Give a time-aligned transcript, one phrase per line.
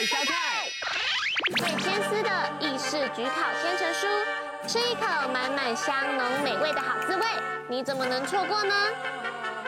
[0.00, 0.32] 菜小菜，
[1.58, 4.06] 最牵丝的意式焗烤千层酥，
[4.66, 7.26] 吃一口满满香浓美味的好滋味，
[7.68, 8.74] 你怎么能错过呢？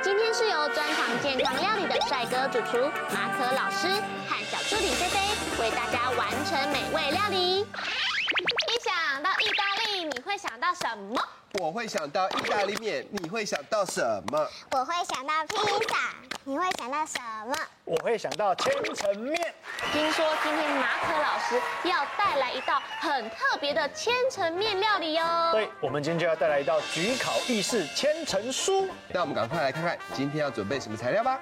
[0.02, 2.78] 今天是由专长健康料理的帅哥主厨
[3.10, 3.88] 马可老师
[4.26, 5.20] 和小助理菲菲
[5.60, 7.60] 为大家完成美味料理。
[7.60, 11.22] 一想到意大利，你会想到什么？
[11.60, 14.02] 我会想到意大利面，你会想到什
[14.32, 14.48] 么？
[14.70, 15.56] 我会想到披
[15.88, 16.14] 萨，
[16.44, 17.54] 你会想到什么？
[17.84, 19.54] 我会想到千层面。
[19.92, 25.24] 听说今天马可老师要带来一道很特别的千层面料理哟。
[25.52, 28.88] 对，我们今天就要带来一道焗烤意式千层酥。
[29.08, 31.38] 那我们赶快来看看今天要准备什么材料吧。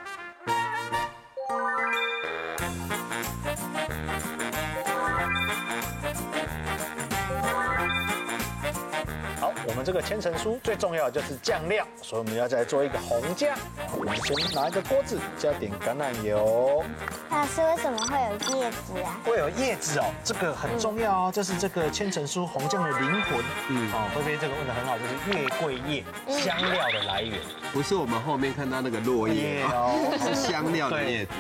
[9.81, 13.57] 们这个千层酥最重要的就是酱料，所以我们要再做一个红酱。
[13.97, 16.85] 我们先拿一个锅子，加点橄榄油。
[17.31, 19.19] 老师，为什么会有叶子啊？
[19.25, 23.43] 会有叶子哦，这个很重要哦，这是这个千层酥红酱的灵魂。
[23.69, 27.41] 嗯，哦，菲菲这个问的很好，就是月桂叶香料的来源，
[27.73, 31.33] 不是我们后面看到那个落叶哦， 是香料的叶子。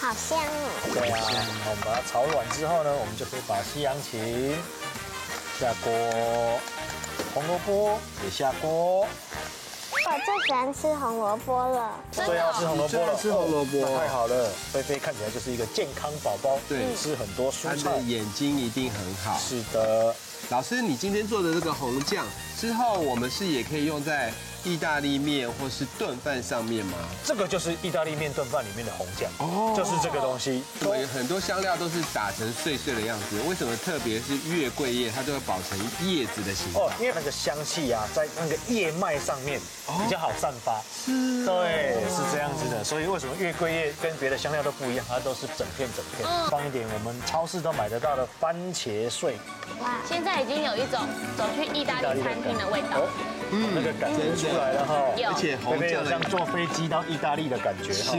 [0.00, 0.94] 好香哦。
[0.94, 1.18] 对啊，
[1.68, 4.54] 我们把它炒软之后呢，我们就可以把西洋芹。
[5.60, 5.92] 下锅，
[7.34, 9.00] 红萝卜也下锅。
[9.02, 14.50] 我最喜欢吃红萝卜了，最要吃红萝卜了，吃红萝卜太好了。
[14.72, 19.38] 菲菲看起来就是一个健康宝宝，对，吃很多蔬菜，眼睛一定很好。
[19.38, 20.14] 是的，
[20.48, 22.24] 老师，你今天做的这个红酱
[22.58, 24.32] 之后，我们是也可以用在
[24.64, 26.96] 意大利面或是炖饭上面吗？
[27.24, 30.62] 这个就是意大利面炖饭里面的红酱哦，就是这个东西。
[30.80, 36.86] 对，很多香料都是打成碎碎的样子，为什么特别是月桂叶，它就会保成叶子的形状？
[36.86, 39.60] 哦，因为那个香气啊，在那个叶脉上面
[40.04, 40.80] 比较好散发。
[41.04, 42.84] 是，对，是这样子的。
[42.84, 45.04] 所以为什么月桂叶跟别的香料都不一样？
[45.08, 49.36] 它都是整片整片，放一点我们超市都买得到的番茄碎。
[49.80, 51.00] 哇，现在已经有一种
[51.36, 53.00] 走去意大利餐厅的味道。
[53.52, 58.18] 嗯，那个感觉出来了哈，而且红酱像坐飞机到意大利的感觉，就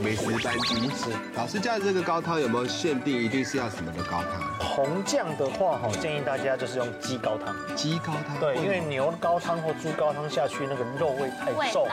[0.00, 0.88] 美食班机。
[0.90, 4.42] 是，老师家的这个高汤有没有限定一定是要什么的高汤？
[4.60, 7.54] 红酱的话哈，建议大家就是用鸡高汤。
[7.76, 8.38] 鸡高汤。
[8.38, 11.86] 对，因为牛高汤或猪高汤下去那个肉味太重，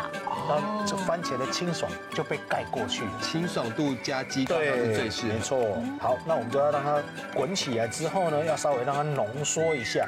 [0.47, 3.03] 然后这番茄的清爽就被盖过去。
[3.21, 5.33] 清爽度加鸡高汤是最适合。
[5.33, 5.59] 没错。
[5.99, 7.01] 好，那我们就要让它
[7.33, 10.07] 滚起来之后呢，要稍微让它浓缩一下。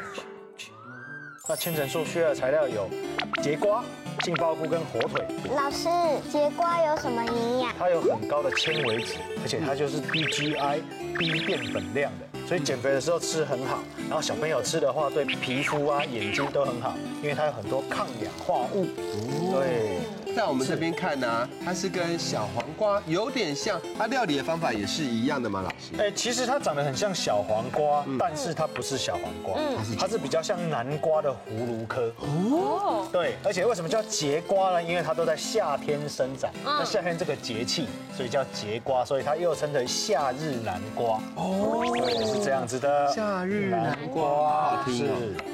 [1.52, 2.90] 那千层酥需要的材料有
[3.44, 3.84] 节瓜、
[4.24, 5.22] 杏鲍菇跟火腿。
[5.54, 5.90] 老师，
[6.32, 7.74] 节瓜有什么营养？
[7.78, 10.82] 它有很高的纤维质，而且它就是低 GI、
[11.20, 13.80] 低淀粉量的，所以减肥的时候吃很好。
[14.08, 18.88] 然后小朋友吃的话，对皮肤啊、眼睛都很好，因为它有很多抗氧化物。
[19.52, 20.00] 对。
[20.36, 25.62] 在我们这边看呢，它是跟小黄瓜有点像，它料理的方法也是一样的吗？
[25.62, 26.02] 老师？
[26.02, 29.60] 哎，其实它长得很像小黄瓜，但是它不是小黄瓜，
[30.00, 32.12] 它是比较像南瓜的葫芦科。
[32.20, 34.84] 哦，对，而且为什么叫节瓜呢？
[34.84, 41.20] 因为它都在夏天生长，那夏天这个节气，所以叫节瓜，所以它又称为夏日南瓜。
[41.36, 41.84] 哦，
[42.26, 43.12] 是这样子的。
[43.14, 45.08] 夏日南瓜，好听。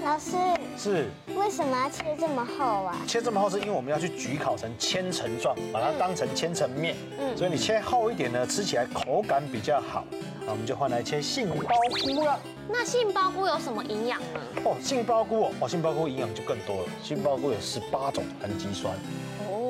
[0.03, 0.38] 老师
[0.77, 1.07] 是。
[1.35, 2.97] 为什么要切这么厚啊？
[3.07, 6.95] 切这么厚是因为我们要去焗烤成千层状，把它当成千层面。
[7.19, 10.05] 嗯，所以你切厚一点呢，吃起来口感比较好。
[10.45, 12.39] 那我们就换来切杏鲍菇了。
[12.69, 14.39] 那杏鲍菇有什么营养呢？
[14.65, 16.89] 哦，杏鲍菇哦，哦，杏鲍菇营养就更多了。
[17.01, 18.94] 杏鲍菇有十八种氨基酸。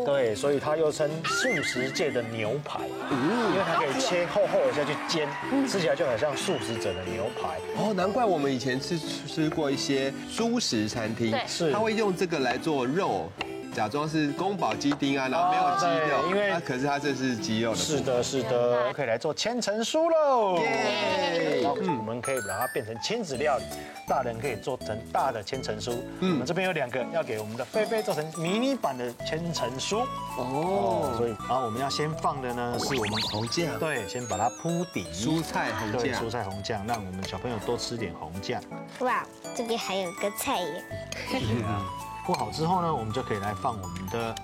[0.07, 5.27] 对，所以它又称素食界的牛排，因为它可以切厚厚的下去煎，
[5.67, 7.59] 吃起来就很像素食者的牛排。
[7.75, 13.29] 哦，难怪我们以前吃吃过一些素食餐厅，是它会用这个来做肉。
[13.77, 17.77] 假装是宫保鸡丁啊，然后没有鸡肉，因为可是它这是鸡肉的。
[17.77, 20.57] 是的，是的，可以来做千层酥喽。
[20.63, 21.63] 耶！
[21.83, 23.63] 嗯，我们可以把它变成亲子料理，
[24.07, 25.95] 大人可以做成大的千层酥。
[26.21, 30.03] 嗯，我们这边有两个，要给我们的菲菲做成迷你版的千层酥。
[30.39, 33.77] 哦，所以，然后我们要先放的呢是我们红酱。
[33.77, 35.05] 对，先把它铺底。
[35.13, 36.19] 蔬菜红酱。
[36.19, 38.59] 蔬菜红酱，让我们小朋友多吃点红酱。
[39.01, 39.23] 哇，
[39.55, 40.83] 这边还有个菜耶。
[42.27, 44.35] 铺好之后呢，我们就可以来放我们的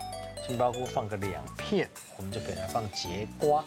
[0.48, 3.62] 杏鲍菇，放个两片，我们就可以来放节瓜。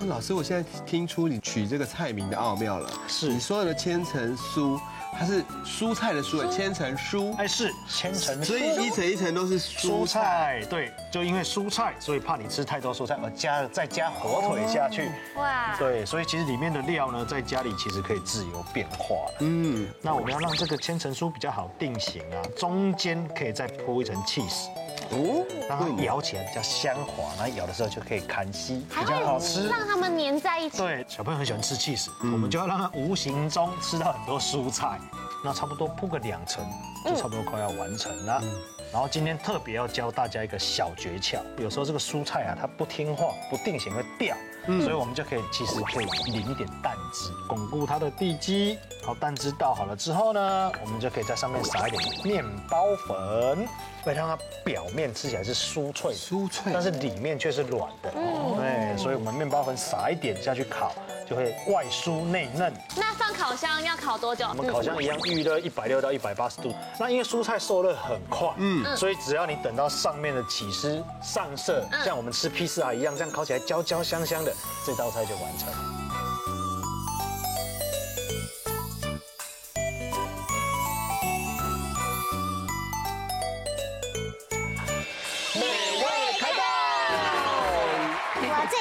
[0.00, 2.90] 老师，我现在听出你取这个菜名的奥妙了。
[3.08, 4.78] 是，你说的千层酥
[5.18, 10.02] 它是蔬菜的蔬，千层酥，哎是千层酥，所以一层一层都是蔬。
[10.06, 24.66] 菜，对，就因为蔬菜，所以怕你吃太多蔬菜，而加再加火腿下去，哇，对，所以其实里面的料呢，在家里其实可以自由变化的，嗯，那我们要让这个千层酥比较好定型啊，中间可以再铺一层 cheese。
[25.10, 30.78] 哦，让它咬起来比较香滑，然后咬的时候就可以砍稀，比较好吃，让它们粘在一起。
[30.78, 34.98] 对，小朋友很喜欢吃起司，我们就要让它无形中吃到很多蔬菜，
[35.44, 36.64] 那差不多铺个两层，
[37.04, 38.42] 就差不多快要完成了。
[38.92, 48.78] 然后今天特别要教大家一个小诀窍，有时候这个蔬菜啊，它不听话，不定型会掉，所以我们就可以其实可以淋一点蛋汁，巩固它的地基。
[49.02, 53.66] 好，蛋汁倒好了之后呢，我们就可以在上面撒一点面包粉。
[54.02, 58.12] 会让它表面吃起来是酥脆，酥脆，但是里面却是软的。
[58.16, 60.92] 嗯，对，所以我们面包粉撒一点下去烤，
[61.28, 62.72] 就会外酥内嫩。
[62.96, 64.46] 那放烤箱要烤多久？
[64.48, 66.74] 我们烤箱一样预热一百六到一百八十度。
[66.98, 74.52] 那因为蔬菜受热很快，嗯，所以只要你等到上面的起司上色，像我们吃披萨一样，这样烤起来焦焦香香的，
[74.84, 75.68] 这道菜就完成。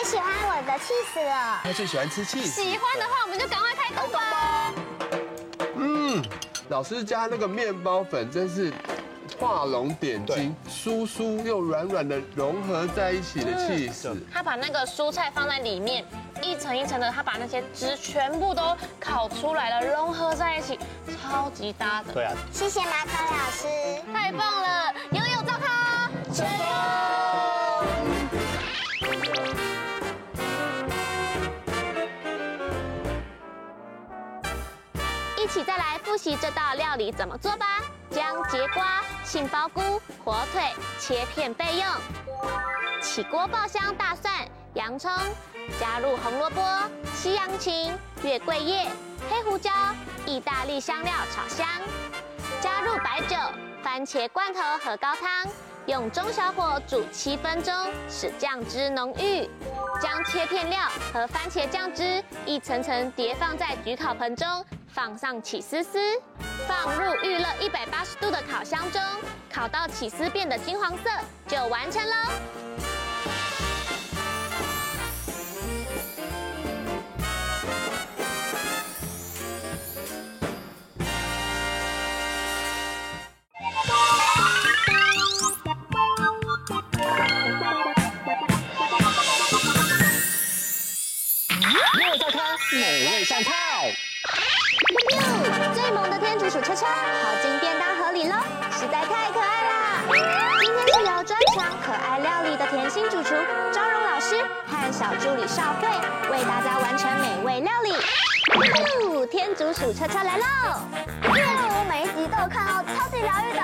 [0.04, 1.60] 气死了！
[1.64, 2.42] 他最喜欢吃气。
[2.44, 4.74] 喜欢的话，我们就赶快开动吧。
[5.76, 6.24] 嗯，
[6.70, 8.74] 老师家那个面包粉真是
[9.40, 14.16] 画龙点睛，酥酥又软软的融合在一起的气势。
[14.34, 16.04] 他把那个蔬菜放在里面，
[16.42, 20.80] 一层一层的，他把那些汁全部都烤出来了，融合在一起，
[21.22, 22.14] 超级搭的。
[22.14, 22.34] 对啊。
[22.52, 23.68] 谢谢马可老师，
[24.12, 24.94] 太棒了！
[35.72, 37.66] 再来复习这道料理怎么做吧。
[38.10, 40.62] 将节瓜、杏鲍菇、火腿
[41.00, 41.86] 切片备用。
[43.02, 44.34] 起锅爆香大蒜、
[44.74, 45.10] 洋葱，
[45.80, 46.62] 加入红萝卜、
[47.14, 48.86] 西洋芹、月桂叶、
[49.30, 49.72] 黑胡椒、
[50.26, 51.66] 意大利香料炒香。
[52.60, 53.38] 加入白酒、
[53.82, 55.50] 番茄罐头和高汤，
[55.88, 57.74] 用中小火煮七分钟，
[58.10, 59.50] 使酱汁浓郁。
[60.02, 60.80] 将切片料
[61.14, 64.48] 和番茄酱汁一层层叠放在焗烤盆中。
[64.88, 66.00] 放上起丝丝，
[66.68, 69.02] 放入预热一百八十度的烤箱中，
[69.50, 71.10] 烤到起丝变得金黄色
[71.48, 73.01] 就完成喽。
[105.12, 105.90] 小助理少慧
[106.32, 107.94] 为大家完成美味料理。
[109.10, 110.46] 呜，天竺鼠车车来喽！
[111.26, 113.60] 呜，每一集都有看哦，超级疗愈的。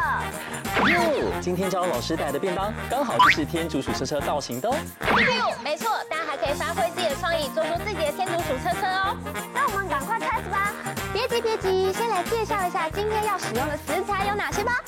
[0.91, 4.75] 哟，今天昭荣老师带的便当刚好就是天竺鼠车车造型的哦。
[5.09, 9.15] 呜，没错，大家还可以发挥自己的创意，做出自己的天竺鼠车车哦。
[9.53, 10.73] 那我们赶快开始吧。
[11.13, 14.83] 别急别急，先来介绍一下今天要使用的食材有哪些吧。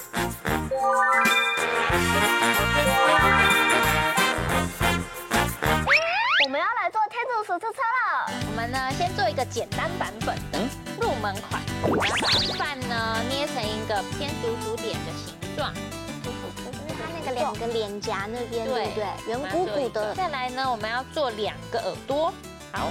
[9.39, 10.59] 个简单版本的
[10.99, 11.61] 入门款。
[11.83, 12.27] 我们要把
[12.57, 15.73] 饭呢捏成一个天竺鼠脸的形状。
[16.21, 16.29] 就
[16.73, 19.05] 是它那个两个脸颊那边，对不对？
[19.29, 20.13] 圆鼓鼓的。
[20.13, 22.33] 再来呢，我们要做两个耳朵。
[22.73, 22.89] 好。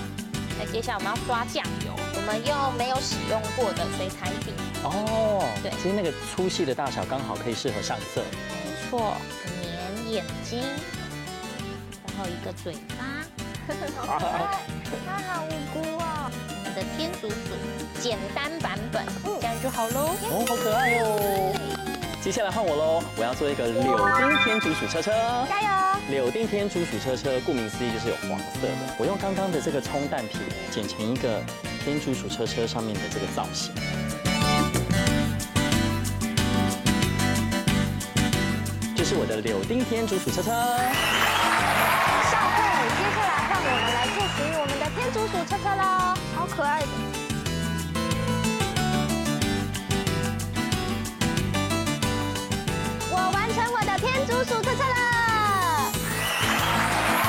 [0.60, 4.52] 那接下来我们要刷酱油，我们用没有使用过的水彩笔。
[4.82, 8.22] 哦，对，其实那个粗细的大小刚好可以适合上色。
[8.64, 9.14] 没错，
[9.62, 10.60] 粘眼睛，
[12.08, 13.04] 然后一个嘴巴。
[15.06, 15.97] 它好无辜哦。
[15.97, 15.97] 我们的
[16.96, 17.36] 天竺鼠
[18.00, 19.04] 简单版本，
[19.40, 20.10] 这样就好喽。
[20.22, 21.54] 哦，好可爱哦。
[22.20, 23.02] 接下来换我喽！
[23.16, 23.82] 我要做一个柳
[24.18, 25.12] 丁天竺鼠车车，
[25.48, 25.68] 加油！
[26.10, 28.94] 柳丁天竺鼠车车，顾名思义就是有黄色的。
[28.98, 30.38] 我用刚刚的这个葱蛋皮
[30.70, 31.40] 剪成一个
[31.84, 33.72] 天竺鼠车车上面的这个造型。
[38.96, 40.50] 这是我的柳丁天竺鼠车车。
[40.50, 42.60] 小慧，
[42.98, 46.27] 接下来换我们来做属于我们的天竺鼠车车喽，好
[46.58, 46.86] 可爱的。
[53.12, 54.94] 我完成我的天竺鼠特测了。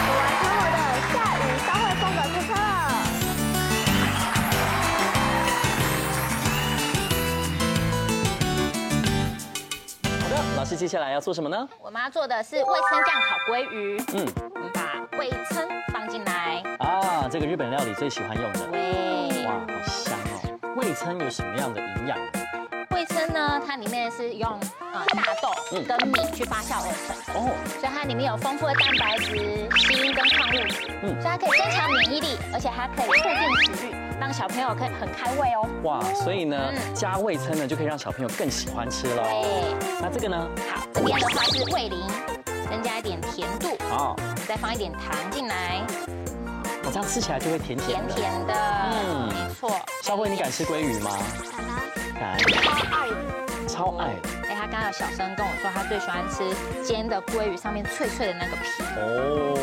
[0.01, 0.77] 我完成我的
[1.13, 2.57] 下午稍会风格特测了。
[10.23, 11.69] 好的老师接下来要做什么呢？
[11.83, 14.03] 我们要做的是味噌酱烤鲑鱼。
[14.13, 14.25] 嗯。
[14.73, 16.63] 把味噌放进来。
[16.79, 19.18] 啊这个日本料理最喜欢用的。
[19.49, 20.75] 好香哦！
[20.75, 22.17] 味噌有什么样的营养？
[22.91, 24.49] 味噌呢，它里面是用
[24.93, 25.49] 呃大豆
[25.87, 27.35] 跟米去发酵而成。
[27.35, 27.55] 哦。
[27.79, 30.91] 所以它里面有丰富的蛋白质、锌跟矿物质。
[31.01, 31.21] 嗯。
[31.21, 33.95] 所以它可以增强免疫力，而且还可以促进食欲。
[34.19, 35.69] 让小朋友可以很开胃哦。
[35.83, 39.23] 哇，所以呢，加味噌呢就可以让小朋友更喜欢吃了。
[39.23, 40.47] 对，那这个呢？
[40.69, 42.05] 好，这边的话是味淋，
[42.69, 43.77] 增加一点甜度。
[43.91, 44.15] 哦，
[44.45, 45.81] 再放一点糖进来。
[46.83, 48.13] 我这样吃起来就会甜甜的。
[48.13, 48.78] 甜甜的，嗯，没
[50.09, 50.15] 错。
[50.15, 51.11] 小慧，你敢吃鲑鱼吗？
[52.19, 52.35] 敢。
[52.39, 53.07] 超爱。
[53.67, 54.07] 超爱。
[54.49, 58.83] 哎，他刚刚有小声跟我说，他最喜欢吃煎的鲑鱼上面脆脆的那个皮。
[58.97, 59.53] 哦。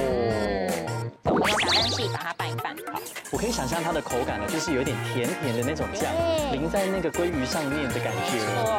[1.24, 2.76] 我们用打蛋器把它拌一拌。
[2.92, 3.00] 好，
[3.32, 6.12] 我可以想象它的口感呢，就是有点甜甜的那种酱，
[6.52, 8.32] 淋在那个鲑鱼上面的感觉。
[8.32, 8.70] 没错。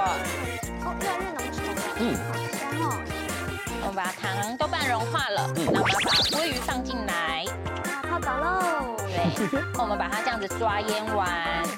[0.85, 1.83] 哦，越来越浓稠了。
[1.99, 2.95] 嗯，好香哦。
[3.81, 7.43] 我们把糖都拌融化了，嗯，那我们要把鲑鱼放进来。
[7.91, 8.96] 啊，泡澡喽。
[9.79, 11.29] 我们把它这样子抓腌完，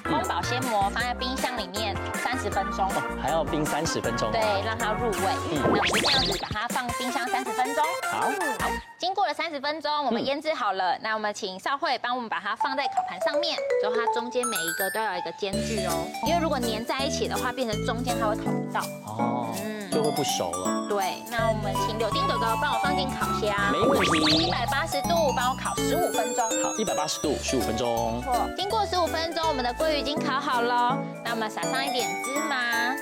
[0.06, 1.96] 烘保鲜膜放在冰箱里面
[2.41, 2.88] 十分钟。
[2.88, 4.31] 哦，还要冰三十分钟。
[4.31, 5.17] 对，让它入味。
[5.51, 7.84] 嗯，那我们就这样子把它放冰箱三十分钟。
[8.12, 8.22] 好。
[8.60, 8.69] 好。
[8.98, 10.93] 经过了三十分钟，我们腌制好了。
[10.96, 16.05] 嗯、那我们请少慧帮我们把它放在烤盘上面，就它中间每一个都要有一个间距哦。
[16.27, 20.86] 因为如果粘在一起的话，变成中间它会烤不到哦，嗯，就会不熟了。
[20.89, 24.48] 对，那我们请柳丁哥哥帮我放进烤箱，没问题。
[24.48, 26.43] 一百八十度帮我烤十五分钟。
[26.62, 28.22] 好，一百八十度十五分钟。
[28.22, 30.98] 错，经过十五分钟，我们的鲑鱼已经烤好了。
[31.24, 32.93] 那我们撒上一点芝麻，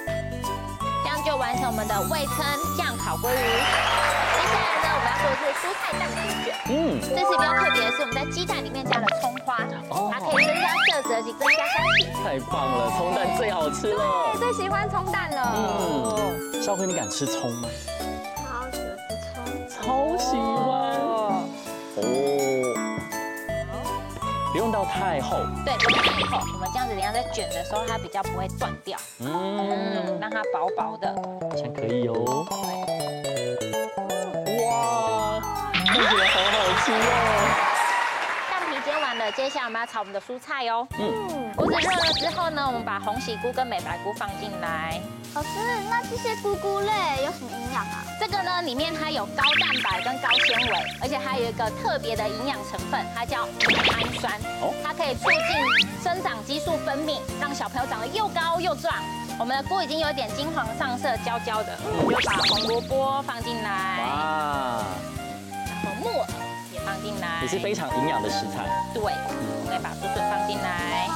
[1.03, 2.45] 这样就完成我们的味噌
[2.77, 3.35] 酱烤鲑鱼。
[3.35, 6.55] 接下来呢，我们要做的是蔬菜蛋皮卷。
[6.69, 9.57] 嗯，这次比较特别的是，我们在鸡蛋里面加了葱花，
[9.89, 12.07] 哦，它可以增加色泽及增加香气。
[12.23, 14.33] 太棒了，葱蛋最好吃了。
[14.37, 15.53] 最喜欢葱蛋了。
[15.83, 17.67] 嗯，少辉，你敢吃葱吗？
[18.37, 18.97] 超喜欢
[19.67, 21.06] 吃葱，超喜欢。
[24.57, 25.37] 不用到太厚。
[25.63, 26.39] 对，不用太厚。
[26.51, 28.97] 我们这样子，等下在卷的时候，它比较不会断掉。
[29.19, 31.13] 嗯，让它薄薄的。
[31.47, 32.43] 好像可以哦。
[34.65, 35.39] 哇，
[35.85, 37.76] 看起来好好吃哦！
[39.31, 40.87] 接下来我们要炒我们的蔬菜哦。
[40.99, 44.99] 嗯，锅子热了之后呢，我们把红喜菇跟美白菇放进来。
[45.33, 45.49] 老师，
[45.89, 46.91] 那这些菇菇类
[47.23, 48.03] 有什么营养啊？
[48.19, 54.33] 这个呢，里面它有高蛋白跟高纤维，而且还有一个特别的营养成分，它叫氨酸。
[54.61, 58.95] 哦，它可以促进生长激素分泌，让小朋友长得又高又壮。
[59.39, 64.83] 我们的菇已经有点金黄上色，焦焦的，我们就把红萝卜放进来，哇，
[67.07, 68.67] 进来，也是非常营养的食材。
[68.93, 71.07] 对，我们再把竹笋放进来。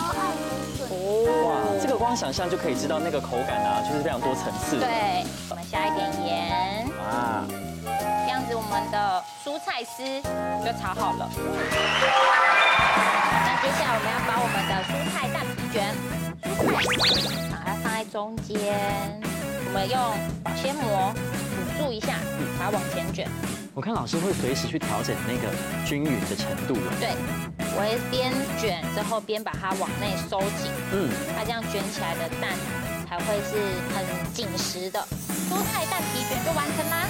[0.88, 0.96] 哦，
[1.44, 4.80] 哇，这个光想象就可以知道那个口感啊，就是非常多层次。
[4.80, 6.88] 对，我们下一点盐。
[6.96, 7.44] 啊，
[8.24, 10.00] 这样子我们的蔬菜丝
[10.64, 11.30] 就炒好了。
[13.44, 15.92] 那接下来我们要把我们的蔬菜蛋皮卷，
[16.40, 17.12] 蔬菜。
[18.12, 18.58] 中间，
[19.68, 19.98] 我们用
[20.44, 22.16] 保鲜膜辅助一下，
[22.60, 23.30] 把它往前卷。
[23.74, 25.48] 我看老师会随时去调整那个
[25.86, 26.76] 均匀的程度。
[27.00, 27.16] 对，
[27.74, 30.70] 我会边卷之后边把它往内收紧。
[30.92, 32.52] 嗯，它这样卷起来的蛋
[33.08, 33.56] 才会是
[33.96, 35.00] 很紧实的。
[35.50, 37.08] 蔬菜蛋皮卷就完成啦！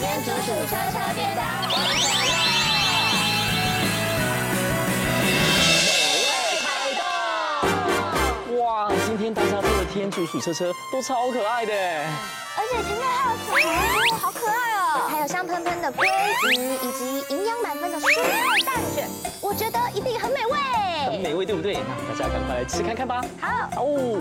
[0.00, 2.59] 天竺鼠车车便当完成了。
[10.00, 14.16] 天竺鼠车车都超可爱的，而且前面还有什么？
[14.16, 15.06] 好可爱哦！
[15.10, 16.06] 还有香喷喷的鲑
[16.56, 18.22] 鱼，以及营养满分的蔬菜
[18.64, 19.06] 蛋卷，
[19.42, 20.58] 我觉得一定很美味。
[21.12, 21.74] 很美味，对不对？
[21.74, 23.22] 那大家赶快来吃看看吧。
[23.42, 23.82] 好。
[23.82, 24.18] 哦。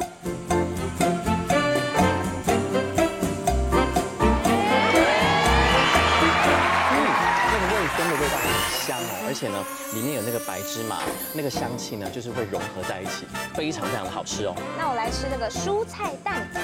[9.27, 10.97] 而且呢，里面有那个白芝麻，
[11.33, 14.55] 那个香气呢，就是会融合在一起，非常非常的好吃哦。
[14.77, 16.61] 那我来吃这个蔬菜蛋卷。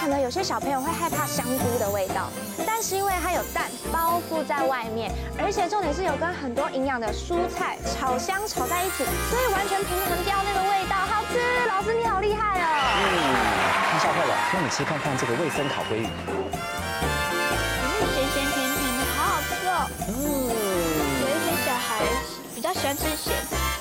[0.00, 2.30] 可能有些小朋友会害怕香菇的味道，
[2.66, 11.38] 但是因为它有蛋包覆在外面，而且重点是有跟很多营养的蔬菜炒香炒在一起，所以完全平衡掉那个味道，好吃。
[11.66, 12.66] 老师你好厉害哦。
[13.02, 13.14] 嗯，
[13.90, 16.06] 太笑坏了，那你吃看看这个味生烤鲑鱼。
[16.26, 16.34] 嗯，
[18.14, 19.86] 咸咸甜甜的，好好吃哦。
[20.08, 20.45] 嗯。
[22.76, 23.32] 喜欢吃咸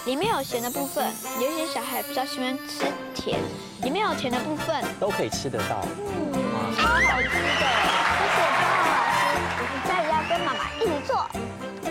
[0.06, 1.06] 里面有咸的部分
[1.42, 3.42] 有一些小孩比较喜欢吃甜
[3.82, 4.82] 里面有甜的部分。
[5.00, 5.86] 都可以吃得到。
[5.98, 6.32] 嗯
[6.78, 9.20] 超好吃的谢谢张老师
[9.60, 11.28] 我们再要跟妈妈一起做。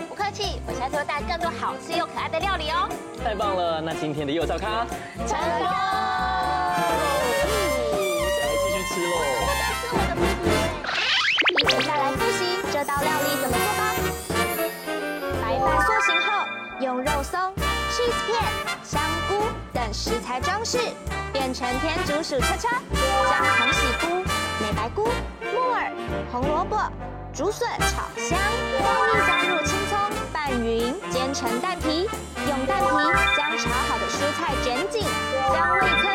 [0.09, 2.89] 不客气我下次会带更多好吃又可爱的料理哦。
[3.23, 4.85] 太棒了那今天的幼照咖
[5.27, 5.67] 成功！
[8.35, 9.15] 再来继续吃喽
[11.53, 12.41] 我们再来复习
[12.73, 13.55] 这道料理怎么
[16.81, 17.39] 用肉松、
[17.89, 18.41] cheese 片、
[18.83, 20.77] 香菇等食材装饰，
[21.31, 22.67] 变成天竺鼠车车。
[23.29, 24.23] 将红喜菇、
[24.59, 25.07] 美白菇、
[25.53, 25.91] 木耳、
[26.31, 26.77] 红萝卜、
[27.33, 28.37] 竹笋炒香，
[29.13, 29.97] 再加入青葱
[30.33, 32.09] 拌匀，煎成蛋皮。
[32.47, 32.87] 用蛋皮
[33.37, 35.01] 将炒好的蔬菜卷紧，
[35.53, 36.05] 将味噌、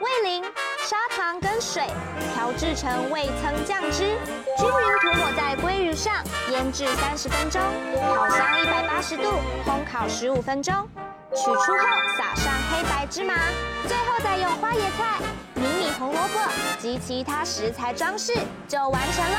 [0.00, 0.44] 味淋、
[0.90, 1.86] 砂糖跟水
[2.34, 4.18] 调制成味噌酱汁，
[4.58, 6.12] 均匀涂抹在鲑鱼上，
[6.50, 7.62] 腌制三十分钟，
[8.16, 9.22] 烤箱一百八十度
[9.64, 10.74] 烘烤十五分钟。
[11.32, 11.62] 取出后
[12.18, 13.34] 撒上黑白芝麻，
[13.86, 15.20] 最后再用花椰菜、
[15.54, 16.40] 迷你红萝卜
[16.80, 18.34] 及其他食材装饰，
[18.66, 19.36] 就完成喽。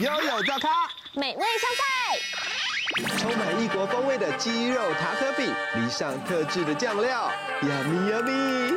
[0.00, 8.74] 悠悠早咖，美味香菜，充满异国风味的鸡肉塔可饼，淋上特制的酱料，Yummy Yummy。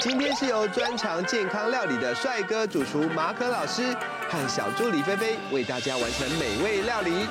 [0.00, 3.96] 今天是由专长健康料理的帅哥主厨马可老师
[4.28, 7.26] 和小助理菲菲为大家完成美味料理。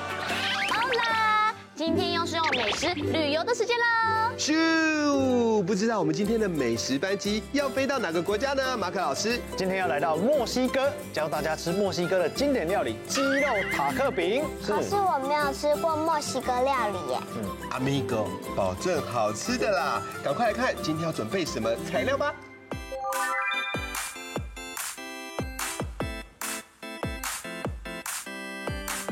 [1.76, 4.36] 今天又是用美食旅游的时间喽。
[4.38, 5.64] 咻！
[5.64, 8.78] 不知道我们今天的美食班机要飞到哪个国家呢？
[8.78, 14.44] 马可老师今天要来到墨西哥，教大家吃墨西哥的经典料理鸡肉塔克饼。
[14.62, 17.20] 可是我没有吃过墨西哥料理耶。
[17.38, 20.00] 嗯，Amigo，保证好吃的啦！
[20.24, 22.32] 赶快来看今天要准备什么材料吧。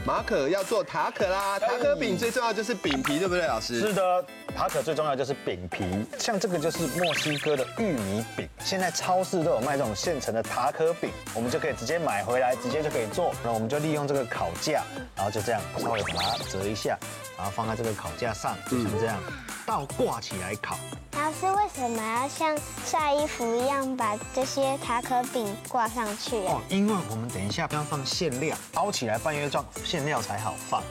[0.03, 3.79] 马可要做塔可啦，塔可饼最重要就是饼皮，对不对，老师？
[3.79, 5.83] 是的，塔可最重要就是饼皮。
[6.19, 13.33] 像这个就是墨西哥的玉米饼，现在超市都有卖这种现成的塔可饼，我们就可以直接买回来，直接就可以做。
[13.43, 14.83] 那我们就利用这个烤架，
[15.15, 16.97] 然后就这样稍微把它折一下，
[17.37, 19.17] 然后放在这个烤架上，就像这样
[19.65, 20.77] 倒挂起来烤。
[21.13, 30.81] 老师为什么要像晒衣服一样把这些塔可饼挂上去哦，因为我们等一下要放馅料，包起来半月状，馅料才好放。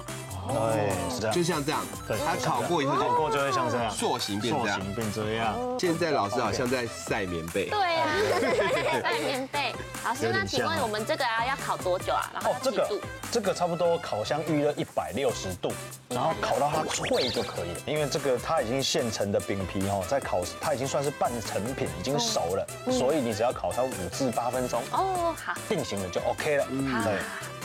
[0.54, 1.80] 对，是这样，就像这样。
[2.06, 5.54] 对，它烤过以后，烤过就会像这样，塑形变这样，塑形变这样。
[5.78, 7.68] 现在老师好像在晒棉被。
[7.70, 8.08] 对啊，
[9.02, 9.74] 晒棉被。
[10.04, 12.30] 老师，那请问我们这个啊要烤多久啊？
[12.32, 15.70] 然后这个这个差不多烤箱预热一百六十度，
[16.08, 17.80] 然后烤到它脆就可以了。
[17.86, 26.66] 因为这个它已经现成的饼皮哦，在烤它已经算是半成品，已经熟了，所以你只要烤它五至八分钟哦，好，定型了就 OK 了。
[26.70, 27.18] 嗯，对。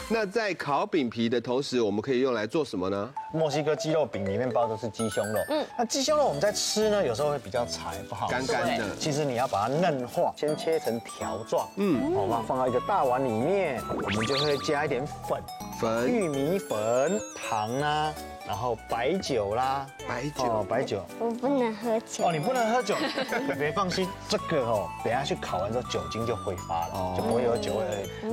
[0.09, 3.09] 那在烤饼皮的同时，我们可以用来做什么呢？
[3.33, 8.95] 墨西哥鸡肉饼里面包的是鸡胸肉，嗯，那鸡胸肉我们在吃呢，有时候会比较柴，不好吃，干干的。
[8.97, 15.41] 其实你要把它嫩化，先切成条状，嗯，好吧，放到一个大碗里面，我们就会加一点粉，
[15.79, 18.13] 粉，玉米粉，糖啊。
[18.47, 22.27] 然后白酒啦，白酒，白酒，我不能喝酒。
[22.27, 22.95] 哦，你不能喝酒，
[23.57, 27.85] 别放心，这个哦，等下去烤完之后酒精就挥发了，就不会有酒味。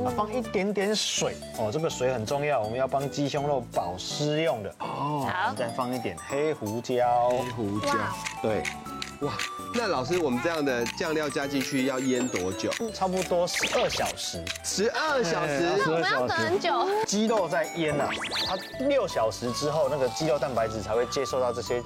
[0.05, 1.37] 啊，放一点点水。
[1.59, 4.75] 哦，这个水很重要，我们要帮鸡胸肉保湿用的。
[4.81, 5.27] 哦。
[5.33, 7.93] 好，再放一点黑胡椒，黑胡椒，
[8.43, 8.63] 对。
[9.21, 9.33] 哇，
[9.75, 12.71] 那老师，我们这样的酱料加进去要腌多久？
[12.93, 14.43] 差不多十二小时。
[14.63, 16.87] 十二小时，那我们要等很久。
[17.07, 18.09] 鸡肉在腌啊，
[18.47, 21.83] 它六小时之后，那个鸡肉蛋白质才会接受到这些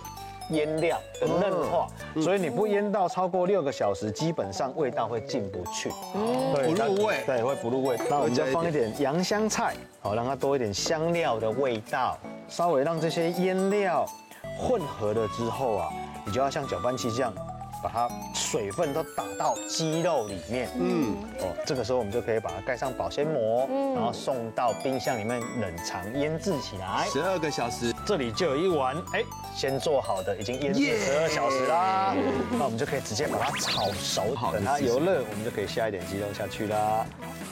[0.50, 1.86] 腌料的嫩化，
[2.20, 7.96] 所以你不腌到超过六个小时，基本上味道会进不去，不入味，对，会不入味。
[8.10, 12.18] 那我们再放一点洋香菜，好，让它多一点香料的味道，
[12.48, 14.04] 稍微让这些腌料
[14.58, 15.88] 混合了之后啊。
[16.28, 17.32] 你就要像搅拌器这样，
[17.82, 20.68] 把它水分都打到鸡肉里面。
[20.78, 27.06] 嗯，哦，这个时候我们就可以把它盖上保鲜膜，然后送到冰箱里面冷藏腌制起来。
[27.10, 29.22] 十二个小时，这里就有一碗，哎，
[29.54, 32.14] 先做好的，已经腌制十二小时啦。
[32.52, 37.04] 那我们就可以直接把它炒熟，等它油热，我们就可以下一点鸡肉下去啦。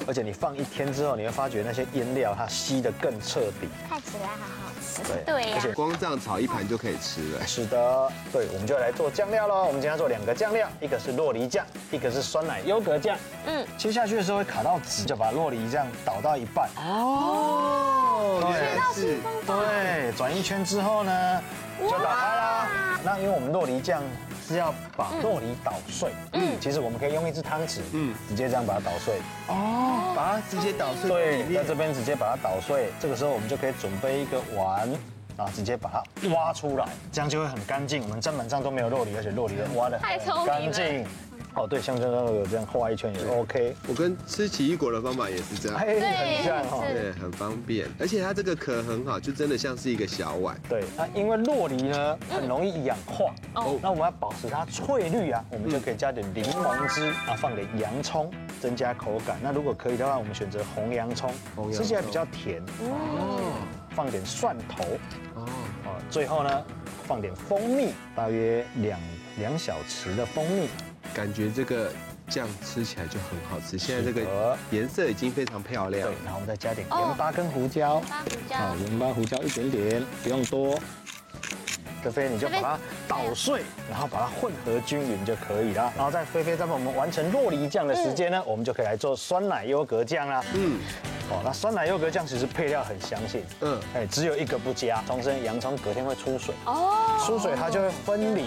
[0.06, 4.63] 而且你放一天之后，你会发觉那些腌料它吸得更彻底，看起来好好吃。
[5.02, 7.46] 对对呀，而且光这样炒一盘就可以吃了。
[7.46, 9.64] 是的，对，我们就来做酱料喽。
[9.64, 13.16] 我们今天要做两个酱料，一个是洛梨酱，一个是酸奶优格酱。
[13.46, 16.68] 嗯，切下去的时候会卡到纸，就把洛梨酱倒到一半。
[16.76, 19.54] 哦，学到新方法。
[19.56, 21.42] 对，转一圈之后呢，
[21.80, 23.00] 就打开啦。
[23.04, 24.02] 那因为我们洛梨酱。
[24.46, 29.14] 是要把酪梨捣碎，嗯，其实我们可以用一只汤匙，嗯，直接这样把它捣碎，
[29.48, 34.88] 哦，把它直接捣碎，对，在这边直接把它捣碎，这个时候我们就可以准备一个碗，
[35.36, 38.02] 啊直接把它挖出来，这样就会很干净。
[38.02, 41.06] 我们砧板上都没有肉梨，而且肉梨的挖的太干净。
[41.56, 43.76] 哦，对，像刚刚有这样画一圈也 OK。
[43.86, 46.84] 我跟吃奇异果的方法也是这样，哎，很像哈。
[46.92, 50.60] 对，很方便，而且它这个壳很好，就真的像是一个小碗。
[50.68, 59.38] 对，那因为洛梨呢很容易氧化，哦，那我们要保持它翠绿啊，我们就可以加点柠檬汁，啊放点洋葱，增加口感。
[59.40, 61.32] 那如果可以的话，我们选择红洋葱，
[61.72, 62.60] 吃起来比较甜。
[62.80, 63.52] 哦，
[63.90, 64.84] 放点蒜头。
[65.36, 65.46] 哦，
[66.10, 66.64] 最后呢，
[67.06, 68.98] 放点蜂蜜，大约两
[69.38, 70.68] 两小匙的蜂蜜。
[71.12, 71.92] 感觉这个
[72.28, 73.76] 酱吃起来就很好吃。
[73.76, 76.08] 现在这个颜色已经非常漂亮。
[76.08, 78.00] 对，然后我们再加点盐巴跟胡椒。
[78.50, 80.78] 好，盐巴胡椒一点点，不用多。
[82.02, 85.90] 菲菲，你就把它捣碎，然后把它混合均匀就可以了。
[85.96, 90.44] 然后在菲菲在帮我们完成洛梨酱的时间呢，我们就可以来做酸奶优格酱啦。
[90.52, 90.78] 嗯。
[91.30, 98.46] 哦，那酸奶优格酱其实配料很详细，嗯，哎，只有一个不加，重申洋葱隔天会出水，哦，出水它就会分离，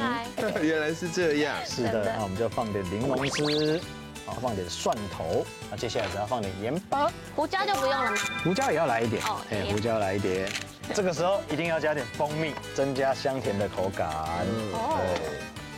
[0.61, 0.93] 原来。
[0.97, 3.81] 是这样，是的，那我们就放点柠檬汁，
[4.25, 8.17] 好，放点蒜头，那接下来只要放点盐巴，胡椒就不用了吗？
[8.43, 10.49] 胡椒也要来一点，哦，哎，胡椒来一点，
[10.93, 14.07] 这个时候一定要加点蜂蜜，增加香甜的口感，
[14.73, 15.37] 哦，对。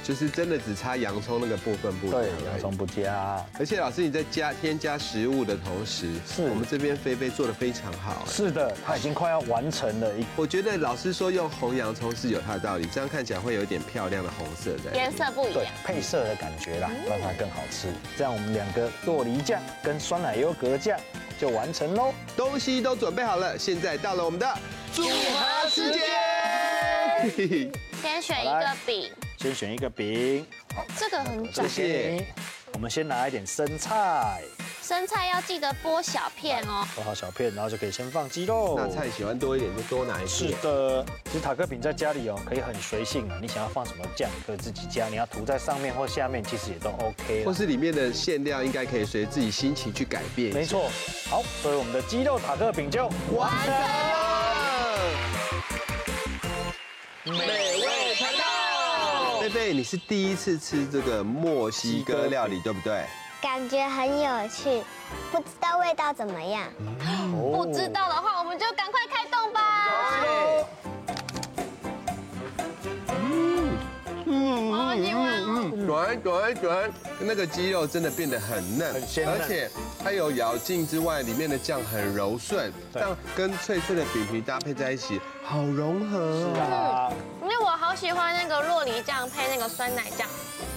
[0.09, 3.45] 就是真的只差洋葱那个部分不加，对，洋葱不加。
[3.59, 8.25] 而且老师你在加添加食物的同时，是我们这边菲菲做的非常好。
[8.25, 10.11] 是的，它已经快要完成了。
[10.35, 17.89] 我觉得老师说用红洋葱是有它的道理，这样看起来会有一点漂亮的红色的颜色不一样，配色的感觉啦，让它更好吃。
[18.17, 20.99] 这样我们两个洛梨酱跟酸奶优格酱
[21.39, 22.11] 就完成喽。
[22.35, 24.57] 东西都准备好了，现在到了我们的
[24.91, 26.01] 组合时间。
[28.01, 29.11] 先选一个饼。
[29.39, 31.65] 先选一个饼，好，这个很窄。
[31.65, 32.27] 谢谢。
[32.73, 34.41] 我们先拿一点生菜，
[34.83, 36.85] 生菜要记得剥小片哦。
[36.93, 38.75] 剥好小片，然后就可以先放鸡肉。
[38.77, 40.49] 那菜喜欢多一点就多拿一些。
[40.49, 43.39] 是的，其实塔克饼在家里哦，可以很随性啊。
[43.41, 45.07] 你想要放什么酱，可以自己加。
[45.07, 47.45] 你要涂在上面或下面，其实也都 OK。
[47.45, 50.53] 或是里面的馅料，应该可以随自己心情去改变。
[50.53, 50.89] 没错。
[51.29, 54.99] 好，所以我们的鸡肉塔克饼就完成了。
[57.23, 58.48] 美味餐到。
[59.39, 63.05] 菲菲，你是第一次吃这个墨西哥料理，对不对？
[63.41, 64.83] 感觉很有趣，
[65.31, 66.63] 不知道味道怎么样。
[67.31, 69.61] 不知道的话，我们就赶快开动吧。
[73.07, 73.69] 嗯。
[74.31, 74.71] 嗯
[75.01, 79.69] 嗯，软软软，那个鸡肉真的变得很嫩，很鲜嫩，而且
[80.03, 85.19] 它有咬劲之外，里面的酱很柔顺，这样跟脆脆的饼皮搭配在一起，
[85.49, 86.53] 好融合。
[86.53, 87.11] 是啊。
[87.79, 90.27] 好喜欢那个洛梨酱配那个酸奶酱，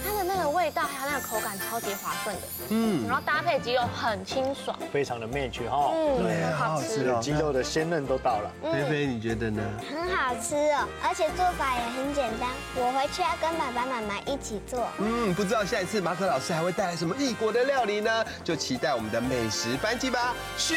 [0.03, 8.49] 它的那个味道还有那个口感超级滑顺的，嗯，然后搭配鸡肉很清爽，非常的 match 哈，嗯，对，好好吃哦，鸡肉的鲜嫩都到了。
[8.63, 9.61] 菲菲，你觉得呢？
[9.87, 14.87] 很好吃哦，而且做法也很简单，我回去要跟爸爸妈妈一起做。
[14.97, 18.25] 嗯，不知道下一次马可老师还会带来什么异国的料理呢？
[18.43, 20.33] 就期待我们的美食班级吧。
[20.57, 20.73] 咻，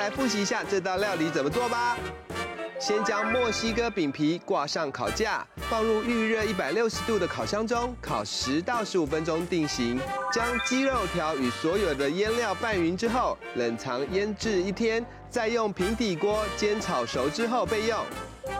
[0.00, 1.94] 来复习一下这道料理怎么做吧。
[2.80, 10.00] 先将墨西哥饼皮挂上烤架，放入预热一百六十度的烤箱中，烤十到十五分钟定型。
[10.32, 17.98] 将鸡肉条与所有的腌料拌匀之后，冷藏腌制一天，再用平底锅煎炒熟之后备用。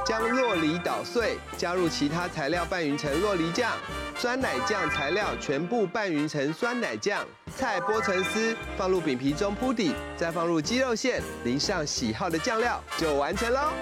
[0.05, 3.73] 将洛梨捣碎，加入其他材料拌匀成洛梨酱，
[4.17, 7.25] 酸奶酱材料全部拌匀成酸奶酱，
[7.57, 13.73] 菜剥成丝，放入饼皮中铺底，再放入鸡肉馅，淋上喜好的酱料，就完成喽。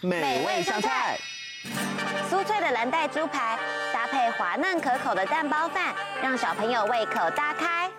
[0.00, 1.18] 美味上菜。
[2.28, 3.58] 酥脆的蓝带猪排
[3.92, 7.90] 搭配滑嫩可口的蛋包饭，让小朋友胃口大开。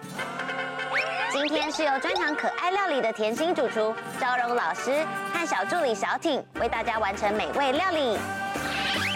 [1.31, 8.17] 今天是由专长可爱料理的甜心主厨昭荣老师和小助理小挺为大家完成美味料理。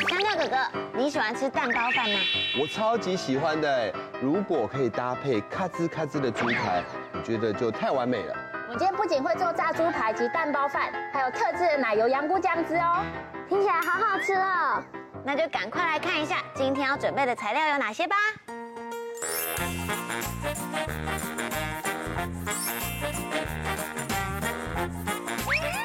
[0.09, 0.57] 香蕉哥哥，
[0.93, 2.19] 你喜欢吃蛋包饭吗？
[2.59, 8.35] 我超级喜欢的，如果可以搭配咔吱咔吱的猪排，我觉得就太完美了。
[8.71, 13.03] 我今天不仅会做炸猪排及蛋包饭，还有特制的奶油洋菇酱汁哦，
[13.49, 14.79] 听起来好好吃哦。
[15.25, 18.15] 那就赶快来看一下今天要准备的材料有哪些吧。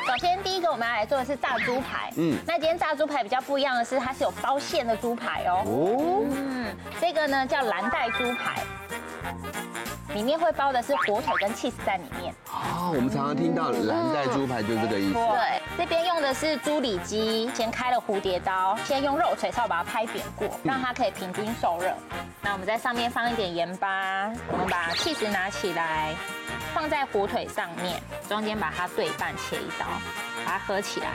[0.07, 5.63] 首先第一个我们要来做的是炸猪排，嗯，那今天炸猪排比较不一样的是，它是有包馅的猪排哦。
[5.65, 6.67] 哦，嗯，
[7.01, 8.63] 这个呢叫蓝带猪排。
[10.15, 15.15] 里面会包的是火腿跟 cheese 在里面，哦，我们常常听到蓝带猪排就是这个意思。
[15.15, 21.93] 对，这边用的是猪里脊，先开了蝴蝶刀，先用肉锤稍微把它拍扁过，让它可以平均受热。
[22.41, 26.15] 那我们在上面放一点盐巴，我们把 cheese 拿起来，
[26.73, 29.85] 放在火腿上面，中间把它对半切一刀，
[30.47, 31.09] 把它合起来。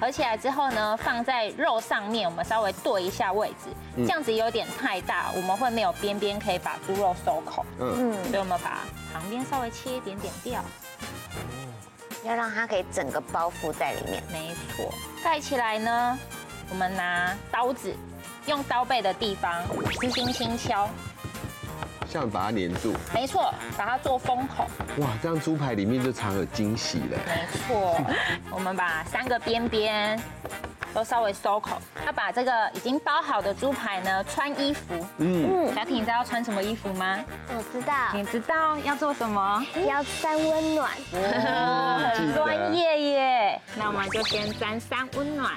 [0.00, 7.66] 合起来之后呢，放在肉上面，我们稍微对一下位置，这样子有点太大，我们会没有边边可以把猪肉收口。
[7.80, 8.80] 嗯，所以我们把
[9.12, 10.64] 旁边稍微切一点点掉，
[12.24, 14.22] 要让它可以整个包覆在里面。
[14.30, 14.92] 没错，
[15.24, 16.18] 盖起来呢，
[16.70, 17.92] 我们拿刀子，
[18.46, 19.64] 用刀背的地方
[20.00, 20.88] 轻轻轻敲。
[22.08, 24.66] 像把它粘住，没错，把它做封口。
[24.96, 27.18] 哇，这样猪排里面就藏有惊喜了。
[27.26, 28.00] 没错，
[28.50, 30.18] 我们把三个边边
[30.94, 31.76] 都稍微收口。
[32.06, 35.06] 要把这个已经包好的猪排呢，穿衣服。
[35.18, 37.18] 嗯，小婷，你知道要穿什么衣服吗？
[37.48, 37.92] 我知道。
[38.14, 39.62] 你知道要做什么？
[39.86, 40.90] 要三温暖。
[42.16, 43.60] 很专业耶。
[43.76, 45.52] 那我们就先沾三温暖。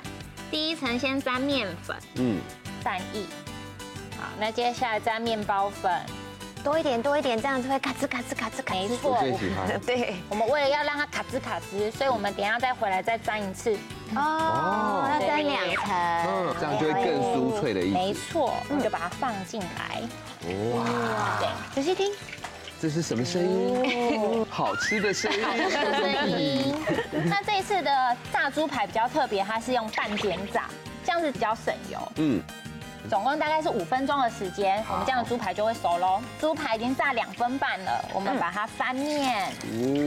[0.52, 1.96] 第一层先沾面粉。
[2.16, 2.42] 嗯。
[2.84, 3.24] 蛋液。
[4.20, 5.90] 好，那接下来沾面包粉。
[6.64, 8.90] 多一点，多一点，这样子会卡吱卡吱卡吱卡吱。
[8.90, 9.18] 没错，
[9.86, 10.16] 对。
[10.30, 13.76] 我们为了要让它卡吱卡吱，所以我们等下再回来再沾一次。
[14.16, 15.94] 哦，要沾两层，
[16.28, 17.94] 嗯，这样就会更酥脆的意思。
[17.94, 20.02] 没错，我们就把它放进来。
[20.76, 22.12] 哇，对，仔细听，
[22.80, 24.46] 这是什么声音？
[24.50, 25.44] 好吃的声音。
[25.44, 26.76] 好吃的声音。
[27.26, 30.66] 那这一次的炸猪排比较特别，它是用半煎炸，
[31.04, 32.12] 这样子比较省油。
[32.18, 32.42] 嗯。
[33.10, 36.22] 总共大概是五分钟的时间，我们这样的猪排就会熟喽。
[36.40, 39.52] 猪排已经炸两分半了，我们把它翻面。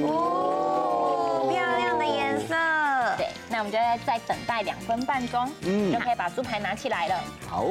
[0.07, 2.55] 哦，漂亮的颜色。
[3.17, 7.21] 对，那我们就再再等待两分半钟，嗯，就可以把猪排拿起来了。
[7.49, 7.67] 好。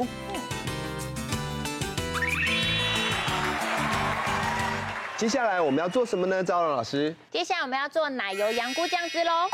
[5.18, 7.16] 接下来我们要做什么呢，昭蓉老师？
[7.32, 9.48] 接下来我们要做奶油洋菇酱汁喽。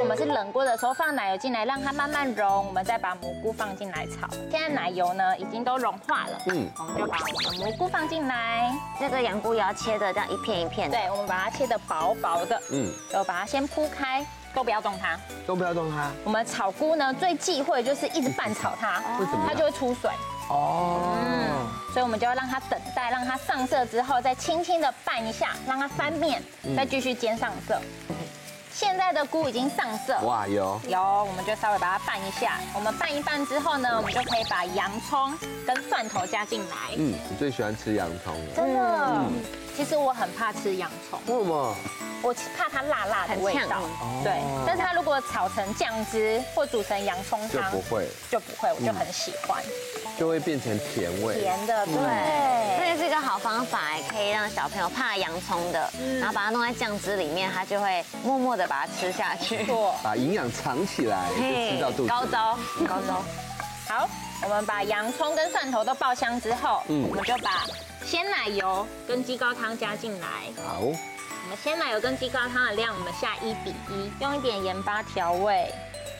[0.00, 4.28] 我们是冷锅的时候放奶油进来，让它慢慢融，我们再把蘑菇放进来炒。
[4.50, 8.70] 现在奶油呢已经都融化了，嗯，我们就把我们的蘑菇放进来。
[8.98, 10.96] 这个羊菇也要切的这样一片一片的。
[10.98, 16.10] 对，我们把它切的薄薄的，嗯，就把它先铺开，都不要动它，都不要动它。
[16.24, 19.44] 我们炒菇呢最忌讳就是一直拌炒它， 为什么？
[19.46, 20.10] 它就会出水。
[20.50, 26.42] 哦，嗯，所以我们就要让它等待，让它上色之后再轻轻的拌一下，让它翻面，
[26.76, 27.80] 再继续煎上色。
[28.74, 32.58] 现在的菇已经上色，哇，有有，我们就稍微把它拌一下。
[32.74, 35.32] 我们拌一拌之后呢，我们就可以把洋葱
[35.64, 36.76] 跟蒜头加进来。
[36.96, 39.06] 嗯，你最喜欢吃洋葱了，真的。
[39.12, 39.32] 嗯，
[39.76, 41.74] 其实我很怕吃洋葱，为什么？
[42.22, 43.82] 我怕它辣辣的味道，
[44.22, 44.40] 对。
[44.66, 49.62] 但是它如果炒成酱汁或煮成洋葱汤，就不会，就不会，我就很喜欢，
[50.18, 52.78] 就会变成甜味，甜的，对。
[52.78, 59.66] 这也是一个好方法，可以让小朋友怕洋葱的，然后把它弄在酱汁里面，他就会默默的把它吃下去，
[60.02, 62.08] 把营养藏起来，吃到肚子。
[62.08, 62.58] 高招，
[62.88, 63.22] 高招。
[63.86, 64.08] 好，
[64.44, 67.64] 我们把洋葱跟蒜头都爆香之后，嗯，我们就把
[68.04, 70.26] 鲜奶油跟鸡高汤加进来。
[70.62, 70.80] 好。
[70.80, 75.70] 我们鲜奶油跟鸡高汤的量，我们下一比一，用一点盐巴调味。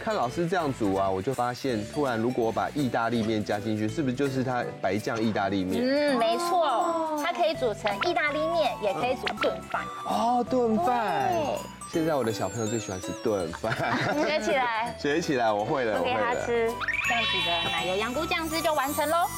[0.02, 5.82] 看老师这样煮啊，我就发现，突然如果我把意大利面加进去，是不是就是它白酱意大利面？
[5.82, 9.82] 嗯，没错，它可以煮成意大利面，也可以煮炖饭。
[10.04, 11.32] 哦，炖饭。
[11.32, 11.58] 对。
[11.94, 13.72] 现在我的小朋友最喜欢吃炖饭。
[14.26, 14.96] 学起来。
[14.98, 16.18] 学起来，我会了，我会了。
[16.18, 16.68] 给他吃，
[17.08, 19.28] 这样子的奶油羊菇酱汁就完成喽。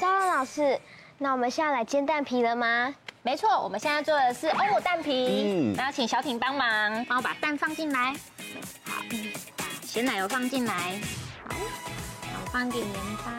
[0.00, 0.76] 昭蓉老师，
[1.18, 2.92] 那我们现在来煎蛋皮了吗？
[3.22, 8.12] 没错，我们现在做的是欧姆蛋皮，然后请小挺帮忙，帮我把蛋放进来，
[8.86, 9.04] 好，
[9.56, 11.00] 把咸奶油放进来，
[11.46, 11.54] 好，
[12.22, 12.94] 然后放点盐
[13.24, 13.30] 巴，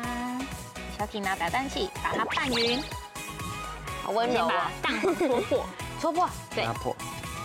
[0.97, 2.81] 小挺拿打蛋器把它拌匀，
[4.01, 5.65] 好温柔啊，蛋戳破，
[6.05, 6.95] 戳破，对，破，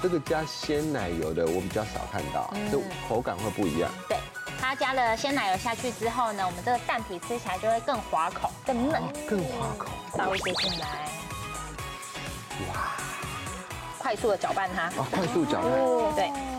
[0.02, 4.18] 这个加鲜奶油的我比较少看到，就口感会不一样，对，
[4.60, 11.08] 它加了鲜奶油下去之后呢，我们这个蛋皮吃起来就会更滑口，更嫩，更滑口，稍微接进来。
[12.68, 12.98] 哇！
[13.98, 14.88] 快速的搅拌它。
[15.00, 15.70] 哦，快速搅拌。
[16.14, 16.49] 对。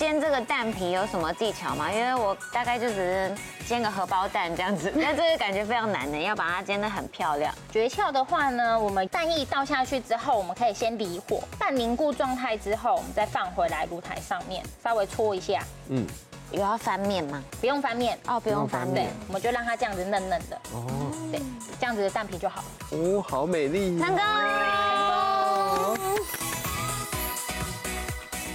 [0.00, 1.92] 煎这个蛋皮有什么技巧吗？
[1.92, 3.36] 因为我大概就只是
[3.66, 7.54] 煎个荷包蛋这样子， 但这个感觉非常难的，要把它煎得很漂亮。
[7.70, 15.62] 诀窍的话呢，我们蛋液倒下去之后，我们可以先离火，半凝固状态之后，我们再放回来炉台上面，稍微搓一下。
[15.90, 16.06] 嗯。
[16.50, 17.44] 有要翻面吗？
[17.60, 19.06] 不用翻面哦，不用翻面。
[19.06, 20.56] 对，我们就让它这样子嫩嫩的。
[20.72, 20.86] 哦。
[21.30, 21.42] 对，
[21.78, 22.66] 这样子的蛋皮就好了。
[22.92, 24.00] 哦，好美丽。
[24.00, 24.18] 成功。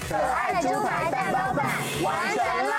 [0.08, 1.66] 可爱猪排蛋包饭
[2.04, 2.76] 完成了，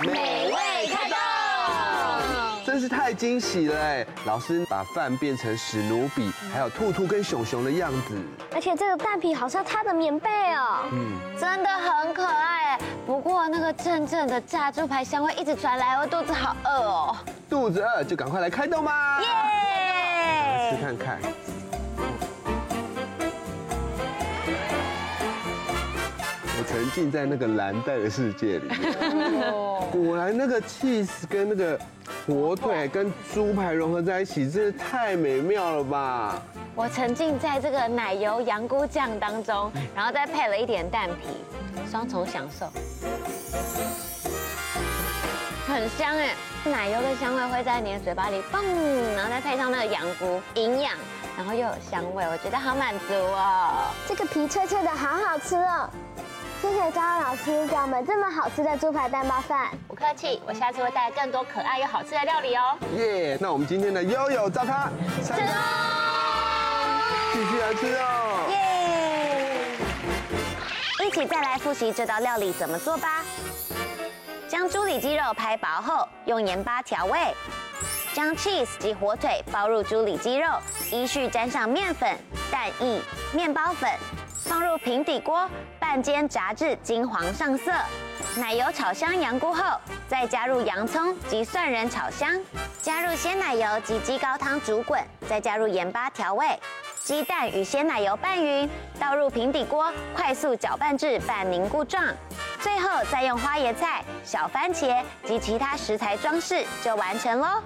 [0.00, 1.16] 美味开动！
[2.64, 4.06] 真是太惊喜了哎！
[4.24, 8.16] 老师把饭变成史努比，还有兔兔跟熊熊的样子，
[8.54, 12.78] 而且这个蛋皮好像他的棉被哦，嗯，真的很可爱哎。
[13.06, 17.16] 不过那个阵阵的炸猪排香味一直传来，我肚子好饿哦。
[17.50, 19.20] 肚子饿就赶快来开动吧！
[19.20, 19.28] 耶！
[19.28, 21.18] 来吃看看。
[26.78, 29.52] 沉浸在那个蓝带的世界里面，
[29.90, 31.76] 果然那个 cheese 跟那个
[32.24, 36.40] 火腿跟猪排融合在一起，真是太美妙了吧！
[36.76, 41.36] 我沉浸在这个奶油羊菇酱当中，然后再配了一点蛋皮，
[41.90, 42.70] 双重享受，
[45.66, 46.32] 很香哎！
[46.64, 48.62] 奶油的香味会在你的嘴巴里蹦，
[49.16, 50.92] 然后再配上那个羊菇，营养，
[51.36, 53.90] 然后又有香味，我觉得好满足哦。
[54.06, 55.90] 这个皮脆脆的，好好吃哦。
[56.60, 59.68] 谢谢张老师给我们这么好吃的猪排蛋包饭。
[59.86, 62.76] 不客气，我下次会带更多可爱又好吃的料理哦。
[62.96, 64.92] 耶，那我们今天的悠悠早餐，
[65.24, 67.00] 吃哦，
[67.32, 68.48] 继续来吃哦。
[71.00, 73.22] 耶，一起再来复习这道料理怎么做吧。
[74.48, 77.32] 将猪里肌肉拍薄后，用盐巴调味，
[78.14, 80.48] 将 cheese 及火腿包入猪里肌肉，
[80.90, 82.18] 依序沾上面粉、
[82.50, 83.00] 蛋液、
[83.32, 83.88] 面包粉。
[84.48, 85.46] 放入平底锅
[85.78, 87.70] 半煎炸至金黄上色，
[88.36, 89.62] 奶油炒香羊菇后，
[90.08, 92.40] 再加入洋葱及蒜仁炒香，
[92.80, 96.58] 加入鲜奶油及鸡高汤煮滚，再加入盐巴调味，
[97.04, 98.66] 鸡蛋与鲜奶油拌匀，
[98.98, 102.02] 倒入平底锅快速搅拌至半凝固状，
[102.58, 107.62] 最后再用花椰菜、小番茄及其他食材装饰就完成喽。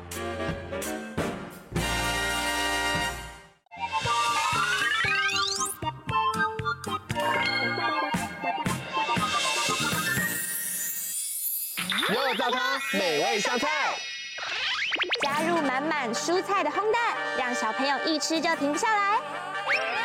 [12.94, 13.68] 美味上菜，
[15.22, 19.18] 加入满满蔬菜的烘蛋，让小朋友一吃就停不下来。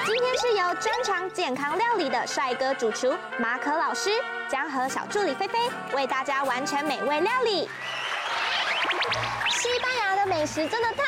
[0.05, 4.11] 今天是由专长健康料理的帅哥主厨马可老师，
[4.49, 5.59] 将和小助理菲菲
[5.91, 7.69] 为大家完成美味料理。
[9.51, 11.03] 西班牙的美食真的太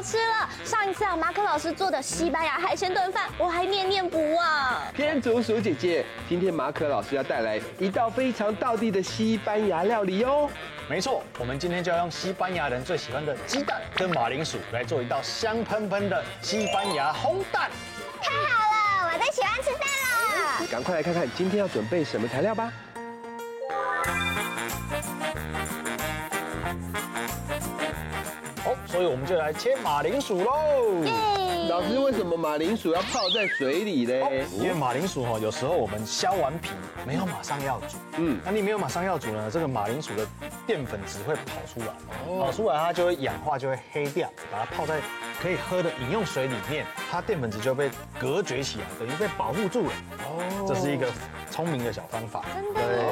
[0.00, 0.48] 好吃了！
[0.64, 4.80] 上一次啊，马可老师做的西班牙海鲜炖饭，我还念念不忘。
[4.96, 10.48] 天竺鼠姐姐，今天马可老师要带来一道非常道地的西班牙料理哟。
[10.88, 17.70] 没错，我们今天就要用西班牙人最喜欢的鸡蛋跟马铃薯来做一道香喷喷的西班牙烘蛋。
[18.22, 20.66] 太好了，我最喜欢吃蛋了。
[20.70, 22.72] 赶快来看看今天要准备什么材料吧。
[28.90, 31.39] 所以我们就来切马铃薯喽。
[31.70, 34.12] 老师，为什么马铃薯要泡在水里呢？
[34.58, 36.70] 因为马铃薯哈，有时候我们削完皮
[37.06, 40.26] 没有马上要煮，嗯，那你没有马上要煮呢，这个马铃薯的
[40.66, 41.94] 淀粉质会跑出来，
[42.40, 44.28] 跑出来它就会氧化，就会黑掉。
[44.50, 45.00] 把它泡在
[45.40, 49.92] 可以喝的饮用水里面，它淀粉质就被隔绝起来，等于被保护住了。
[50.26, 51.06] 哦，这是一个
[51.52, 52.44] 聪明的小方法。
[52.52, 52.80] 真的？
[52.82, 53.06] 对，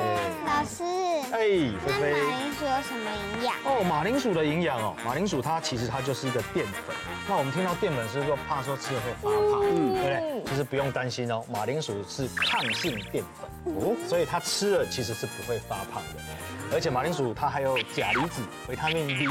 [0.44, 0.82] 老师。
[1.30, 1.40] 哎，
[1.86, 3.54] 菲菲，马铃薯有什么营养？
[3.64, 6.96] 哦，马铃薯的营养哦，马铃薯它其实它就是一个淀粉。
[7.28, 9.60] 那我们听到淀粉是说怕说吃了会发胖？
[9.62, 10.42] 嗯，对不对？
[10.46, 16.22] 其实不用担心哦，马铃薯是抗性淀粉哦，所以它吃了其实是不会发胖的。
[16.72, 19.28] 而且马铃薯它还有钾离子、维他命 D。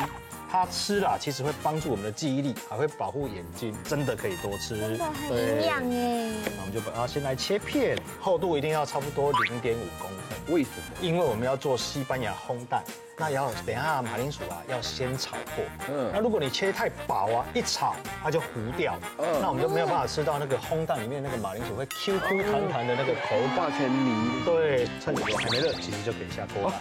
[0.49, 4.79] 它吃了，其实会帮助我们的记忆力，还会保护眼睛，真的可以多吃。
[4.79, 6.31] 真的很营养耶。
[6.55, 10.55] 那我们就把它先来切片，厚度一定要差不多零点五公分。
[10.55, 10.97] 为什么？
[11.01, 12.81] 因为我们要做西班牙烘蛋。
[13.19, 15.65] 那要等一下马铃薯啊，要先炒过。
[15.89, 16.12] 嗯。
[16.13, 18.95] 那如果你切太薄啊，一炒它就糊掉。
[19.17, 19.25] 嗯。
[19.41, 23.58] 那我们就没有办法吃到那个烘蛋里面那个马铃薯会 Q Q 弹弹的那个口感。
[23.58, 24.43] 化成泥。
[24.45, 26.80] 对，趁油还没热，其实就可以下锅了。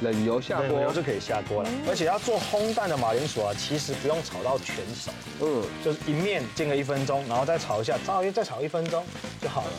[0.00, 0.66] 冷油下锅。
[0.66, 1.70] 冷油就可以下锅了。
[1.88, 5.12] 而且要做烘蛋的马铃薯啊，其实不用炒到全熟。
[5.42, 5.62] 嗯。
[5.84, 9.04] 就是一面煎个一分钟，然后再炒一下，稍微再炒一分钟
[9.40, 9.70] 就好了。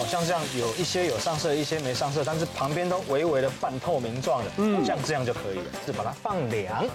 [0.00, 5.60] 哦，像这样有一些有上色，一些没上色，但是旁边都微微的半透明状的，嗯，像这样就可以。
[5.84, 6.86] 是把它放凉。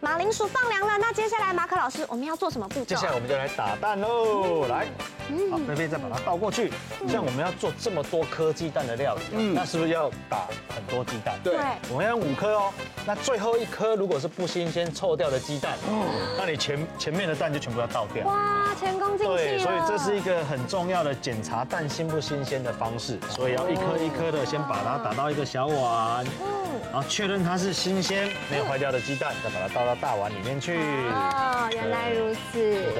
[0.00, 2.84] 马铃薯放凉了，那接下来马可老师我们要做什么步骤？
[2.84, 4.86] 接下来我们就来打蛋喽，来。
[5.50, 6.72] 好，菲菲再把它倒过去。
[7.08, 11.38] 像我们要做这么多颗鸡蛋的料理，嗯，那是不是要打很多鸡蛋？
[11.42, 11.58] 对，
[11.90, 12.72] 我们要用五颗哦。
[13.04, 15.76] 那最后一颗如果是不新鲜、臭掉的鸡蛋，
[16.38, 18.24] 那你前前面的蛋就全部要倒掉。
[18.26, 19.36] 哇，前功尽弃。
[19.36, 30.76] 对，所以这是一个很重要的检查蛋新不新鲜的方式，所以要一颗一颗的先把它打到一个小碗，嗯，然后确认它是新鲜、没有坏掉的鸡蛋，再把它倒到大碗里面去。
[30.76, 32.92] 哦，原来如此。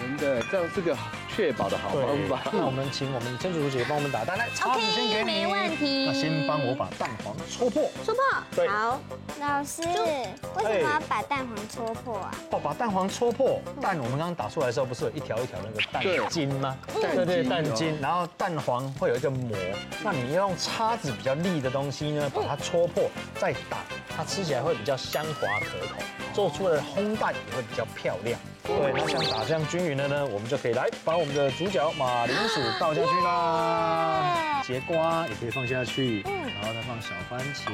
[0.00, 0.96] 是的，真的，这样是个。
[1.30, 2.50] 确确保的好方法。
[2.52, 6.06] 那我们请我们千主厨姐帮我们打蛋，来，叉子先给你，没问题。
[6.06, 8.22] 那先帮我把蛋黄戳破，戳破。
[8.54, 9.00] 对，好。
[9.40, 12.34] 老师，为什么要把蛋黄戳破啊？
[12.50, 16.76] 哦，把蛋黄戳破，蛋我们刚刚打出来的时候，不是有一条一条那个蛋筋吗？
[16.92, 19.56] 对对，蛋筋，然后蛋黄会有一个膜，
[20.02, 23.08] 那你要用叉子比较利的东西呢，把它戳破，
[23.40, 23.78] 再打，
[24.14, 26.02] 它吃起来会比较香滑可口，
[26.34, 28.38] 做出来的烘蛋也会比较漂亮。
[28.64, 37.70] 对，那像打这样均匀了呢，我们就可以来把我们的主角马铃薯倒下去啦，节瓜也可以放下去，然后再放小番茄，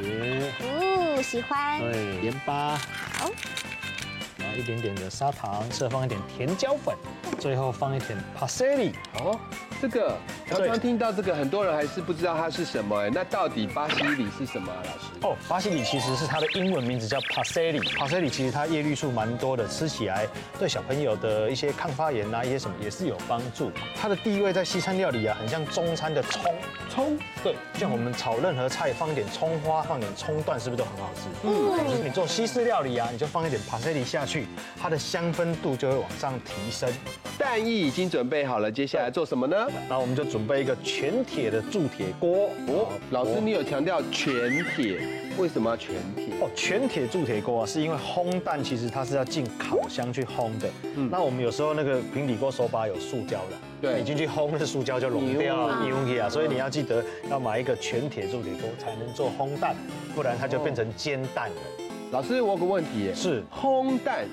[0.63, 2.79] 哦，喜欢，对，盐巴，
[3.19, 3.31] 好。
[4.57, 6.95] 一点点的砂糖，适合放一点甜椒粉，
[7.39, 8.93] 最后放一点帕西里。
[9.21, 9.39] 哦，
[9.81, 10.17] 这个
[10.49, 15.07] 刚刚听到这个，很多人还是不知道它是什么哎，那到底巴西里是什么啊，老师？
[15.23, 17.79] 哦，巴西里其实是它的英文名字叫帕西里。
[17.99, 20.27] 帕西里其实它叶绿素蛮多的，吃起来
[20.59, 23.71] 对小朋友的一些抗发炎啊，一些什么也是有帮助。
[24.01, 26.55] 它的地位在西餐料理啊，很像中餐的葱。
[26.89, 31.23] 葱，对，像我们炒任何菜放一点葱花，放点葱段，是不是都很好吃？
[31.43, 34.46] 嗯，你做西式料理啊，你就放一点帕西里下去，
[34.79, 36.89] 它的香氛度就会往上提升。
[37.39, 39.67] 蛋液已经准备好了，接下来做什么呢？
[39.89, 42.51] 那我们就准备一个全铁的铸铁锅。
[42.69, 44.99] 哦，老师，你有强调全铁，
[45.39, 46.25] 为什么要全铁？
[46.41, 50.69] 哦，全铁铸铁锅啊，是因为烘蛋其实它是要进烤箱去烘的。
[50.97, 56.31] 嗯，那我们有时候那个平底锅手把有塑胶的，对，你进去烘，那塑胶就融掉、融掉啊。
[56.31, 59.77] 所以你要记得要买一个全铁铸铁锅才能做烘蛋，
[60.15, 61.86] 不然它就变成煎蛋了。
[62.17, 64.25] 老师，我有个问题，是烘蛋。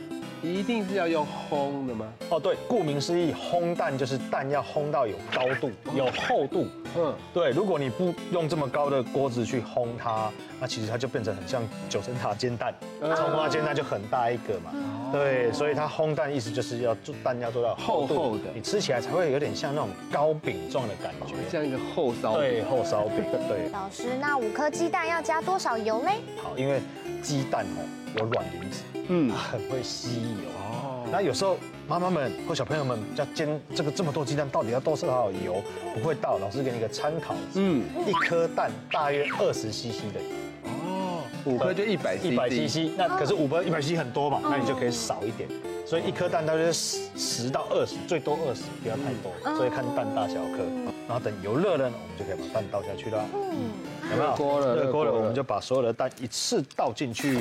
[0.44, 2.06] 一定是要用烘的吗？
[2.30, 6.68] 哦，对，顾名思义，烘蛋就是蛋要烘到有高度、有厚度。
[6.98, 10.30] 嗯，对，如果你不用这么高的锅子去烘它，
[10.60, 14.72] 那其实它就变成很像九层塔煎蛋、葱花煎蛋就很大一个嘛。
[15.12, 22.36] 对，所以它烘蛋意思就是要做蛋要做到厚度，厚厚的，你吃起来才会有点像那种糕饼状的感觉，像一个厚烧。
[22.38, 23.24] 对，厚烧饼。
[23.48, 23.70] 对。
[23.72, 26.10] 老师，那五颗鸡蛋要加多少油呢？
[26.38, 26.82] 好，因为
[27.22, 28.78] 鸡蛋哦有卵磷脂。
[29.10, 31.06] 嗯，很会吸油哦。
[31.12, 31.58] 那有时候
[31.88, 35.62] 妈妈们或小朋友们要煎这个这么多鸡蛋，到底要多少油？
[35.94, 37.36] 不会倒，老师给你一个参考。
[37.56, 40.30] 嗯，一颗蛋大约二十 CC 的油。
[40.64, 42.92] 哦，五颗就一百一百 CC。
[42.98, 45.50] 那可是五颗一百 CC 很多嘛，那你就可以少一点。
[45.86, 49.56] 所以一颗蛋大约十十到二十，最多二十，不要太多。
[49.58, 50.64] 所以看蛋大小颗。
[51.06, 53.26] 然后等油热了呢，我们就可以把蛋倒下去了。
[53.34, 53.70] 嗯，
[54.12, 54.30] 有没有？
[54.30, 57.38] 热锅了，热锅了，我们就把所有的蛋一次倒进去。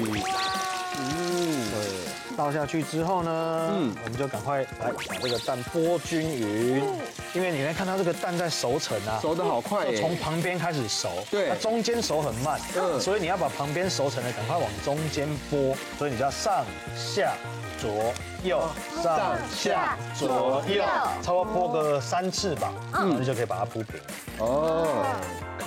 [0.95, 6.85] 嗯，对，倒下去之后呢，嗯，我们就赶快来把这个蛋拨均匀，
[7.33, 16.63] 因为你会看到这个蛋在熟成啊，熟得好快，从旁边开始熟，对，它中间熟很慢，嗯，所以你要把旁边熟成的赶快往中间拨，所以你就要上
[16.95, 17.33] 下
[17.81, 18.13] 左
[18.45, 18.63] 右，
[19.03, 20.85] 上下左右，
[21.23, 23.99] 差不多拨个三次吧，嗯，你就可以把它铺平。
[24.41, 24.87] 哦，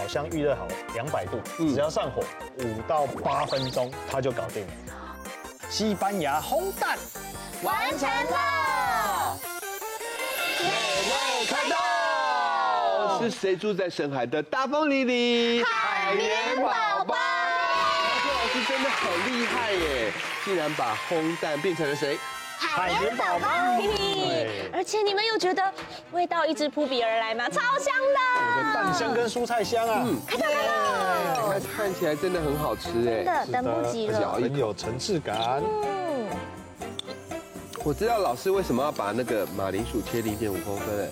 [0.06, 2.24] 烤箱预热好两百度，只要上火
[2.60, 4.74] 五到八分钟，它就搞定了。
[5.68, 6.95] 西班牙烘蛋
[7.64, 9.39] 完成了，
[10.60, 10.68] 美
[11.10, 11.76] 味开动！
[13.24, 15.64] 是谁住在深海的大风里里？
[15.64, 17.16] 海绵宝宝。
[17.16, 20.14] 马克老师真的很厉害耶，
[20.45, 22.20] 竟然把烘蛋变成了谁？
[22.68, 23.47] 海绵宝宝。
[23.80, 25.63] 对，而且你们有觉得
[26.11, 27.47] 味道一直扑鼻而来吗？
[27.49, 30.03] 超香的，蛋香跟蔬菜香啊。
[30.05, 31.49] 嗯，开动开动。
[31.49, 35.61] 看看起来真的很好吃哎，真的等不及了，很有层次感。
[35.63, 36.28] 嗯，
[37.84, 41.07] 我知道老师为什么要把那个马铃薯切零点五公分了，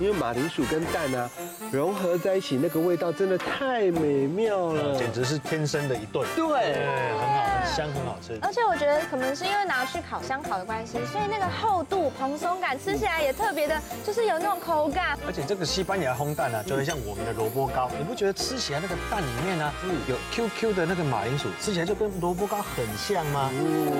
[0.00, 1.30] 因为马铃薯跟蛋啊
[1.70, 6.24] 融合在一起，那个味道真的太美妙了，简直是天生的一对。
[6.34, 6.74] 对，
[7.20, 7.51] 很好。
[7.64, 15.18] 香很好吃，而且我觉得可能是因为拿去烤箱烤的关系，所以那个厚度、蓬松感吃起来也特别的，就是有那种口感。
[15.26, 19.72] 而且这个西班牙烘蛋呢，就会像我们的萝卜糕，你不觉得吃起来那个蛋里面呢，
[20.06, 23.50] 有 QQ 的那个马铃薯，吃起来就跟萝卜糕很像吗？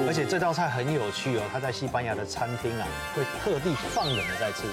[0.06, 4.64] 而且这道菜很有趣哦，它在西班牙的餐厅啊，会特地放冷了再吃。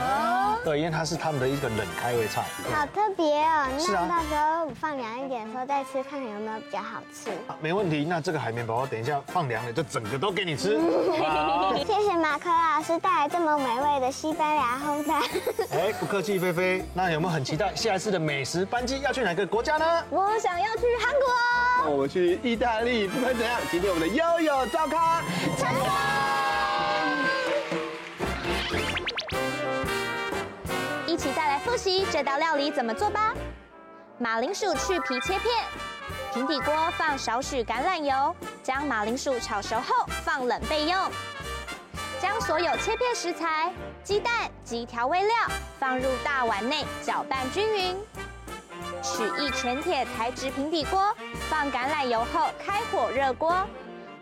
[0.00, 0.58] 哦。
[0.64, 2.42] 对，因为它是他们的一个冷开胃菜。
[2.72, 7.30] 好特别哦，那到时候放凉一点的时候再吃，看看有没有比较好吃。
[7.60, 8.44] 没问题，那这个。
[8.44, 10.78] 海绵宝宝，等一下放凉了，就整个都给你吃。
[11.86, 15.22] 谢谢马可老师带来这么美味的西班牙烘蛋。
[15.72, 16.84] 哎，不客气，菲菲。
[16.92, 20.04] 那有没有很期待下一次的美食班机要去哪个国家呢？
[20.10, 21.92] 我想要去韩国。
[21.92, 23.08] 我们去意大利。
[23.08, 25.22] 不管怎样，今天我们的悠悠照咖
[25.56, 25.88] 成功。
[31.06, 33.32] 一起再来复习这道料理怎么做吧。
[34.18, 35.93] 马铃薯去皮切片。
[36.34, 40.98] 平底锅放少许橄榄油，将马铃薯炒熟后放冷备用。
[42.20, 43.72] 将所有切片食材、
[44.02, 45.32] 鸡蛋及调味料
[45.78, 47.96] 放入大碗内搅拌均匀。
[49.00, 51.14] 取一全铁材质平底锅，
[51.48, 53.64] 放橄榄油后开火热锅，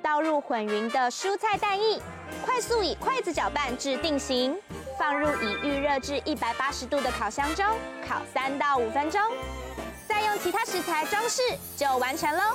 [0.03, 1.99] 倒入混匀的蔬菜蛋液，
[2.45, 4.55] 快速以筷子搅拌至定型，
[4.99, 7.65] 放入已预热至一百八十度的烤箱中
[8.07, 9.19] 烤三到五分钟，
[10.13, 11.41] 再用其他食材装饰
[11.75, 12.55] 就完成喽。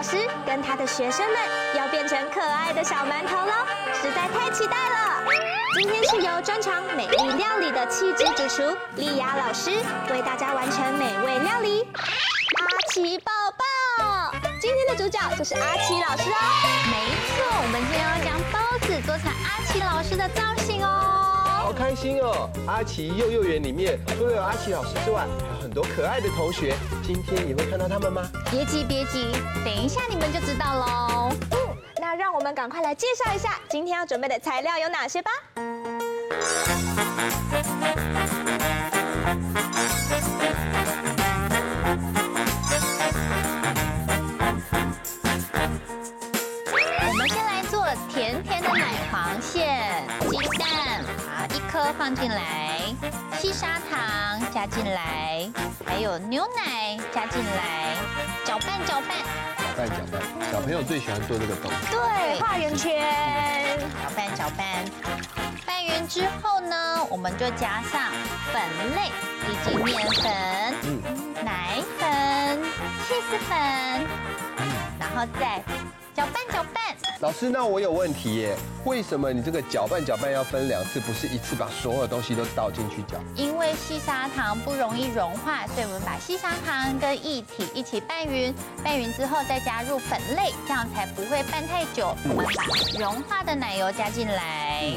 [0.00, 1.36] 老师跟他的学生们
[1.76, 3.52] 要变成可爱的小馒头喽，
[4.00, 5.22] 实在太期待了。
[5.74, 9.70] 今天是由专长美丽料理的气质主厨莉雅老师
[10.10, 11.86] 为大家完成美味料理。
[11.92, 16.36] 阿奇抱抱，今天的主角就是阿奇老师哦。
[16.90, 16.96] 没
[17.36, 20.59] 错，我们今天要将包子做成阿奇老师的造型。
[21.80, 22.50] 开心哦！
[22.66, 26.74] 阿奇幼幼园里面除了有阿奇老师之外，还有很多可爱的同学。
[27.02, 28.30] 今天你会看到他们吗？
[28.50, 29.32] 别急别急，
[29.64, 31.32] 等一下你们就知道喽。
[31.52, 31.58] 嗯，
[31.98, 35.30] 那让我们赶快来介绍一下今天要准备的材料有哪些吧。
[52.00, 52.78] 放进来，
[53.38, 55.46] 细砂糖加进来，
[55.84, 57.94] 还有牛奶加进来，
[58.42, 59.18] 搅拌搅拌，
[59.58, 61.78] 搅拌搅拌，小朋友最喜欢做这个动作。
[61.90, 64.82] 对，画圆圈，搅拌搅拌，
[65.66, 68.10] 拌匀之后呢，我们就加上
[68.50, 68.62] 粉
[68.94, 69.10] 类
[69.50, 70.32] 以及面粉、
[70.84, 71.02] 嗯、
[71.44, 72.62] 奶粉、
[73.06, 73.58] 起司粉，
[74.98, 75.62] 然后再
[76.20, 76.94] 搅拌搅拌。
[77.20, 78.54] 老师，那我有问题耶，
[78.84, 83.18] 为什么你这个搅拌搅拌要分两次，不是一次把所有东西都倒进去搅？
[83.34, 88.54] 因为细砂糖不容易融化，所以我们把细砂糖跟液体一起拌匀，
[88.84, 92.14] 拌匀之后再加入粉类，这样才不会拌太久。
[92.24, 94.92] 我们把融化的奶油加进来，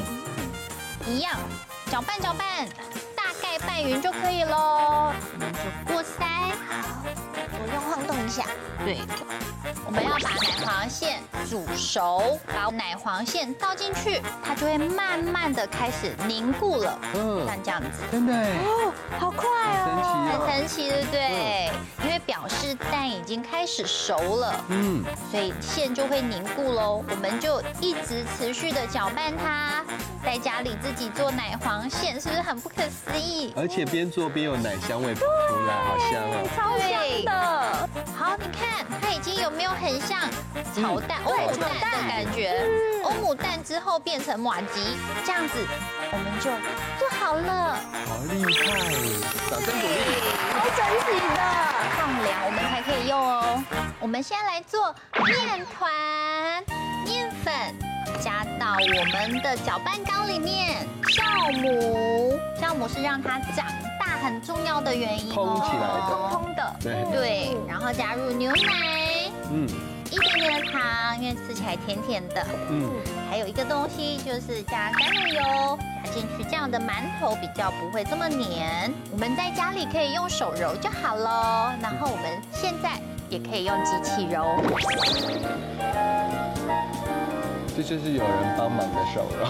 [1.08, 1.40] 一样
[1.90, 2.68] 搅拌搅拌，
[3.24, 5.14] 大概拌匀就可以喽。
[5.34, 7.04] 我们就过筛，好，
[7.54, 8.44] 我用晃动一下。
[8.84, 9.00] 对，
[9.86, 17.00] 我们要把奶黄馅煮熟，把奶黄馅倒进去，它就会慢慢的开始凝固了。
[17.14, 18.04] 嗯，像这样子。
[18.12, 21.72] 真的哦，好快哦，很神奇，对不对？
[22.04, 24.54] 因为表示蛋已经开始熟了。
[24.68, 25.02] 嗯，
[25.32, 27.06] 所以馅就会凝固喽。
[27.10, 29.82] 我们就一直持续的搅拌它，
[30.26, 33.54] 在家里自己做奶黄馅，是不是很不可思议？
[33.56, 36.92] 而且边做边有奶香味跑出来，好香哦，超香
[37.26, 37.90] 的。
[38.16, 38.74] 好，你看。
[39.02, 40.30] 它已经有没有很像
[40.74, 42.64] 炒蛋、欧姆蛋的感觉？
[43.04, 45.66] 欧姆蛋之后变成马吉，这样子
[46.12, 46.52] 我们就
[47.00, 47.80] 做好了。
[48.08, 48.52] 好厉害！
[49.50, 49.98] 掌声鼓励。
[50.54, 51.42] 好神奇的，
[51.98, 53.64] 放凉我们才可以用哦。
[54.00, 54.94] 我们先来做
[55.26, 56.64] 面团，
[57.06, 57.54] 面粉
[58.24, 63.66] 加到我们的搅拌缸里面，酵母，酵母是让它长
[64.00, 65.36] 大很重要的原因哦。
[65.36, 66.74] 通起来的，通通的。
[66.80, 69.68] 对对，然后加入牛奶，嗯，
[70.10, 72.90] 一点点的糖，因为吃起来甜甜的，嗯，
[73.30, 78.90] 还有一个东西就是加橄榄油加进去，这样的馒头比较不会这么黏。
[79.12, 82.92] 我们在家里可以用手揉就好了，然后我们现在
[83.30, 84.46] 也可以用机器揉。
[87.76, 89.48] 这就是有人帮忙的手揉，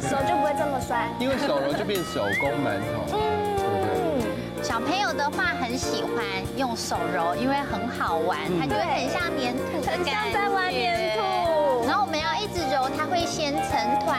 [0.00, 3.18] 手就不会这么酸，因为手揉就变手工馒头。
[3.18, 4.22] 嗯，
[4.62, 6.22] 小朋友的话很喜欢
[6.56, 11.86] 用手揉，因为很好玩，它就会很像粘土，很像在玩粘土。
[11.88, 14.16] 然后我们要一直揉，它会先成团，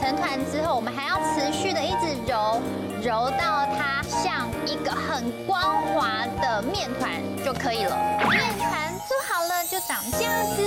[0.00, 2.60] 成团之后我们还要持续的一直揉，
[3.02, 7.10] 揉到它像一个很光滑的面团
[7.44, 7.96] 就可以了。
[8.30, 8.94] 面团
[9.86, 10.62] 长这样子，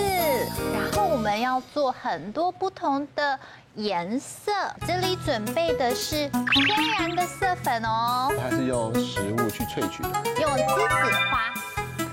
[0.74, 3.40] 然后我们要做很多不同的
[3.76, 4.52] 颜色。
[4.88, 10.10] 这里准备的是天然的色粉哦，它是用食物去萃取的，
[10.42, 11.54] 用栀子花，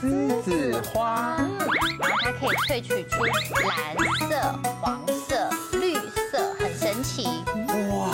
[0.03, 1.59] 栀子花，嗯，
[1.99, 3.97] 然后它可以萃取出蓝
[4.29, 4.31] 色、
[4.81, 5.95] 黄色、绿
[6.31, 7.25] 色，很神奇。
[7.91, 8.09] 哇，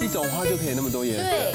[0.00, 1.22] 一种花就可以那么多颜色。
[1.22, 1.52] 对，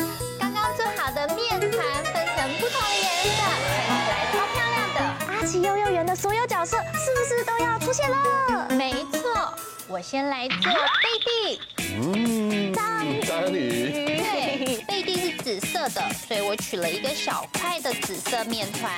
[5.60, 8.70] 奇幼幼园的所有角色是不是都要出现了？
[8.70, 9.53] 没错，
[9.89, 11.62] 我先来做贝蒂。
[11.97, 13.91] 嗯，章鱼。
[13.91, 18.89] 对，贝蒂是紫色的，所以我取了一个小块的紫色面团，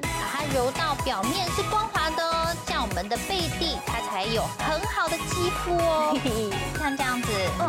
[0.00, 6.18] 把它揉到表面是光滑的哦，这样我们的贝蒂它才有很好的肌肤哦。
[6.80, 7.68] 像这样子，哦，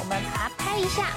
[0.00, 1.08] 我们把它拍一下，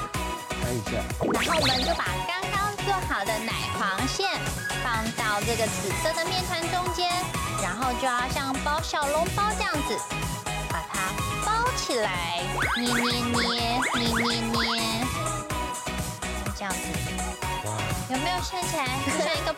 [0.61, 1.01] 拍一下，
[1.32, 4.28] 然后我们就把刚刚做好的奶黄馅
[4.88, 7.12] 放到这个紫色的面团中间，
[7.62, 10.00] 然后就要像包小笼包这样子，
[10.70, 11.12] 把它
[11.46, 12.40] 包起来，
[12.78, 15.06] 捏捏捏，捏捏捏，
[16.56, 16.80] 这样子。
[18.10, 18.86] 有没有看起来
[19.20, 19.54] 像一个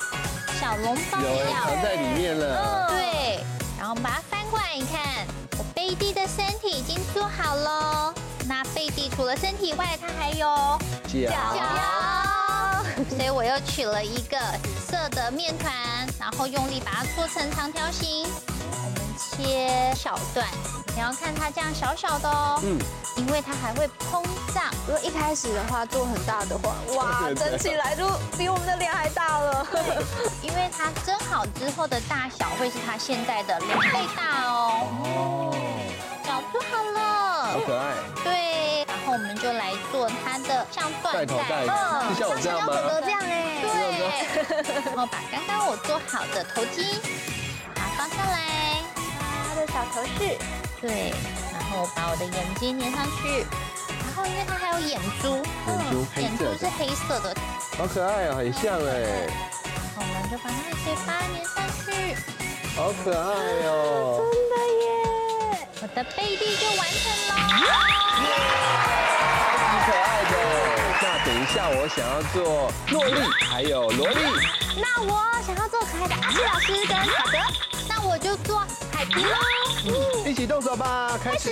[0.59, 1.61] 小笼包一样？
[1.63, 2.87] 藏在里面了。
[2.87, 3.43] 嗯对，
[3.77, 5.27] 然后我们把它翻过来，你看，
[5.59, 8.11] 我贝蒂的身体已经做好了。
[8.47, 12.28] 那贝蒂除了身体外，它还有脚。
[13.09, 13.17] 脚。
[13.17, 15.73] 所以我又取了一个紫色的面团，
[16.19, 18.27] 然后用力把它搓成长条形。
[18.47, 20.47] 我们切小段，
[20.95, 22.59] 你要看它这样小小的哦。
[22.63, 22.79] 嗯。
[23.17, 24.63] 因为它还会膨胀。
[24.87, 29.67] 如果一开始的话做很大的话，哇，蒸起来就比我们的脸还大了。
[30.41, 34.87] 因为它蒸好之后的大小会是它现在的两倍大哦。
[35.03, 35.53] 哦。
[36.23, 36.99] 脚做好了。
[37.51, 37.93] 好可爱。
[38.23, 38.38] 对，然
[39.09, 42.77] 后我们就来做它的像缎带，像我这样吗？
[43.01, 43.57] 这样哎。
[43.65, 43.65] 对。
[44.85, 46.93] 然后把刚刚我做好的头巾，
[47.73, 48.37] 把它放下来。
[49.49, 50.37] 它的小头饰。
[50.79, 51.11] 对。
[51.51, 53.43] 然后把我的眼睛粘上去，
[54.05, 57.35] 然后因为它还有眼珠，眼珠黑色，眼珠是黑色的，
[57.77, 58.87] 好可爱哦，很像哎。
[59.97, 62.13] 我们就把它的嘴巴粘上去，
[62.75, 63.25] 好可爱
[63.65, 64.53] 哦，真的
[64.85, 64.87] 耶！
[65.81, 67.31] 我的贝蒂就完成了。
[71.53, 74.15] 下我想要做诺丽，还有萝莉。
[74.77, 77.39] 那我想要做可爱的阿奇老师跟卡德，
[77.87, 78.59] 那我就做
[78.91, 80.27] 海迪喽。
[80.27, 81.49] 一起动手吧，开始。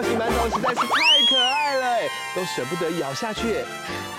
[0.00, 0.86] 造型馒头实在是太
[1.28, 3.62] 可爱了，都舍不得咬下去。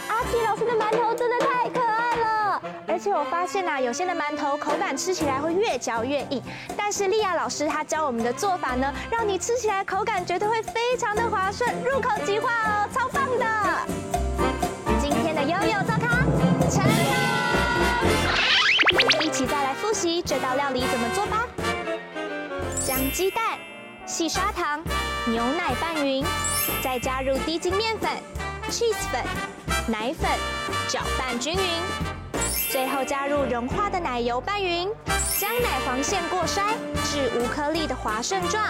[0.08, 6.40] 阿奇老师的馒头真的太可爱了，而且我发现啊，有些的馒头口感吃起来会越嚼越硬，
[6.78, 13.46] 但是莉亚老师她教我们的做法呢，让你吃起来口感绝对会非常的滑顺，入口即化哦，超棒的！
[15.02, 16.22] 今天的悠悠早咖
[16.70, 16.84] 成
[19.00, 21.48] 功，一起再来复习这道料理怎么做吧。
[22.86, 23.58] 将鸡蛋、
[24.12, 24.84] 细砂糖、
[25.26, 26.22] 牛奶拌匀，
[26.84, 28.12] 再加入低筋面粉、
[28.70, 29.24] cheese 粉。
[29.88, 30.30] 奶粉
[30.90, 31.62] 搅拌均匀，
[32.70, 34.90] 最后加入融化的奶油拌匀，
[35.40, 36.74] 将奶黄馅过筛
[37.06, 38.62] 至无颗粒的滑顺状，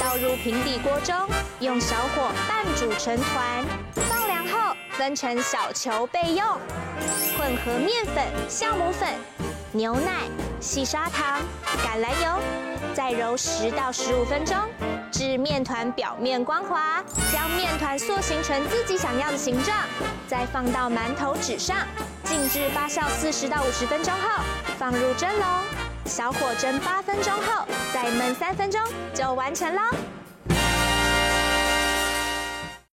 [0.00, 1.14] 倒入平底锅中，
[1.60, 3.64] 用小火拌煮成团，
[4.08, 6.44] 放凉后分成小球备用。
[7.38, 9.08] 混合面粉、酵母粉、
[9.70, 10.22] 牛奶、
[10.58, 11.40] 细砂糖、
[11.84, 12.42] 橄榄油，
[12.98, 14.56] 再揉十到十五分钟，
[15.12, 17.00] 至面团表面光滑，
[17.32, 19.78] 将面团塑形成自己想要的形状，
[20.26, 21.76] 再放到馒头纸上，
[22.24, 24.42] 静置发酵四十到五十分钟后，
[24.76, 25.46] 放入蒸笼，
[26.06, 28.80] 小火蒸八分钟后，再焖三分钟
[29.14, 29.80] 就完成喽。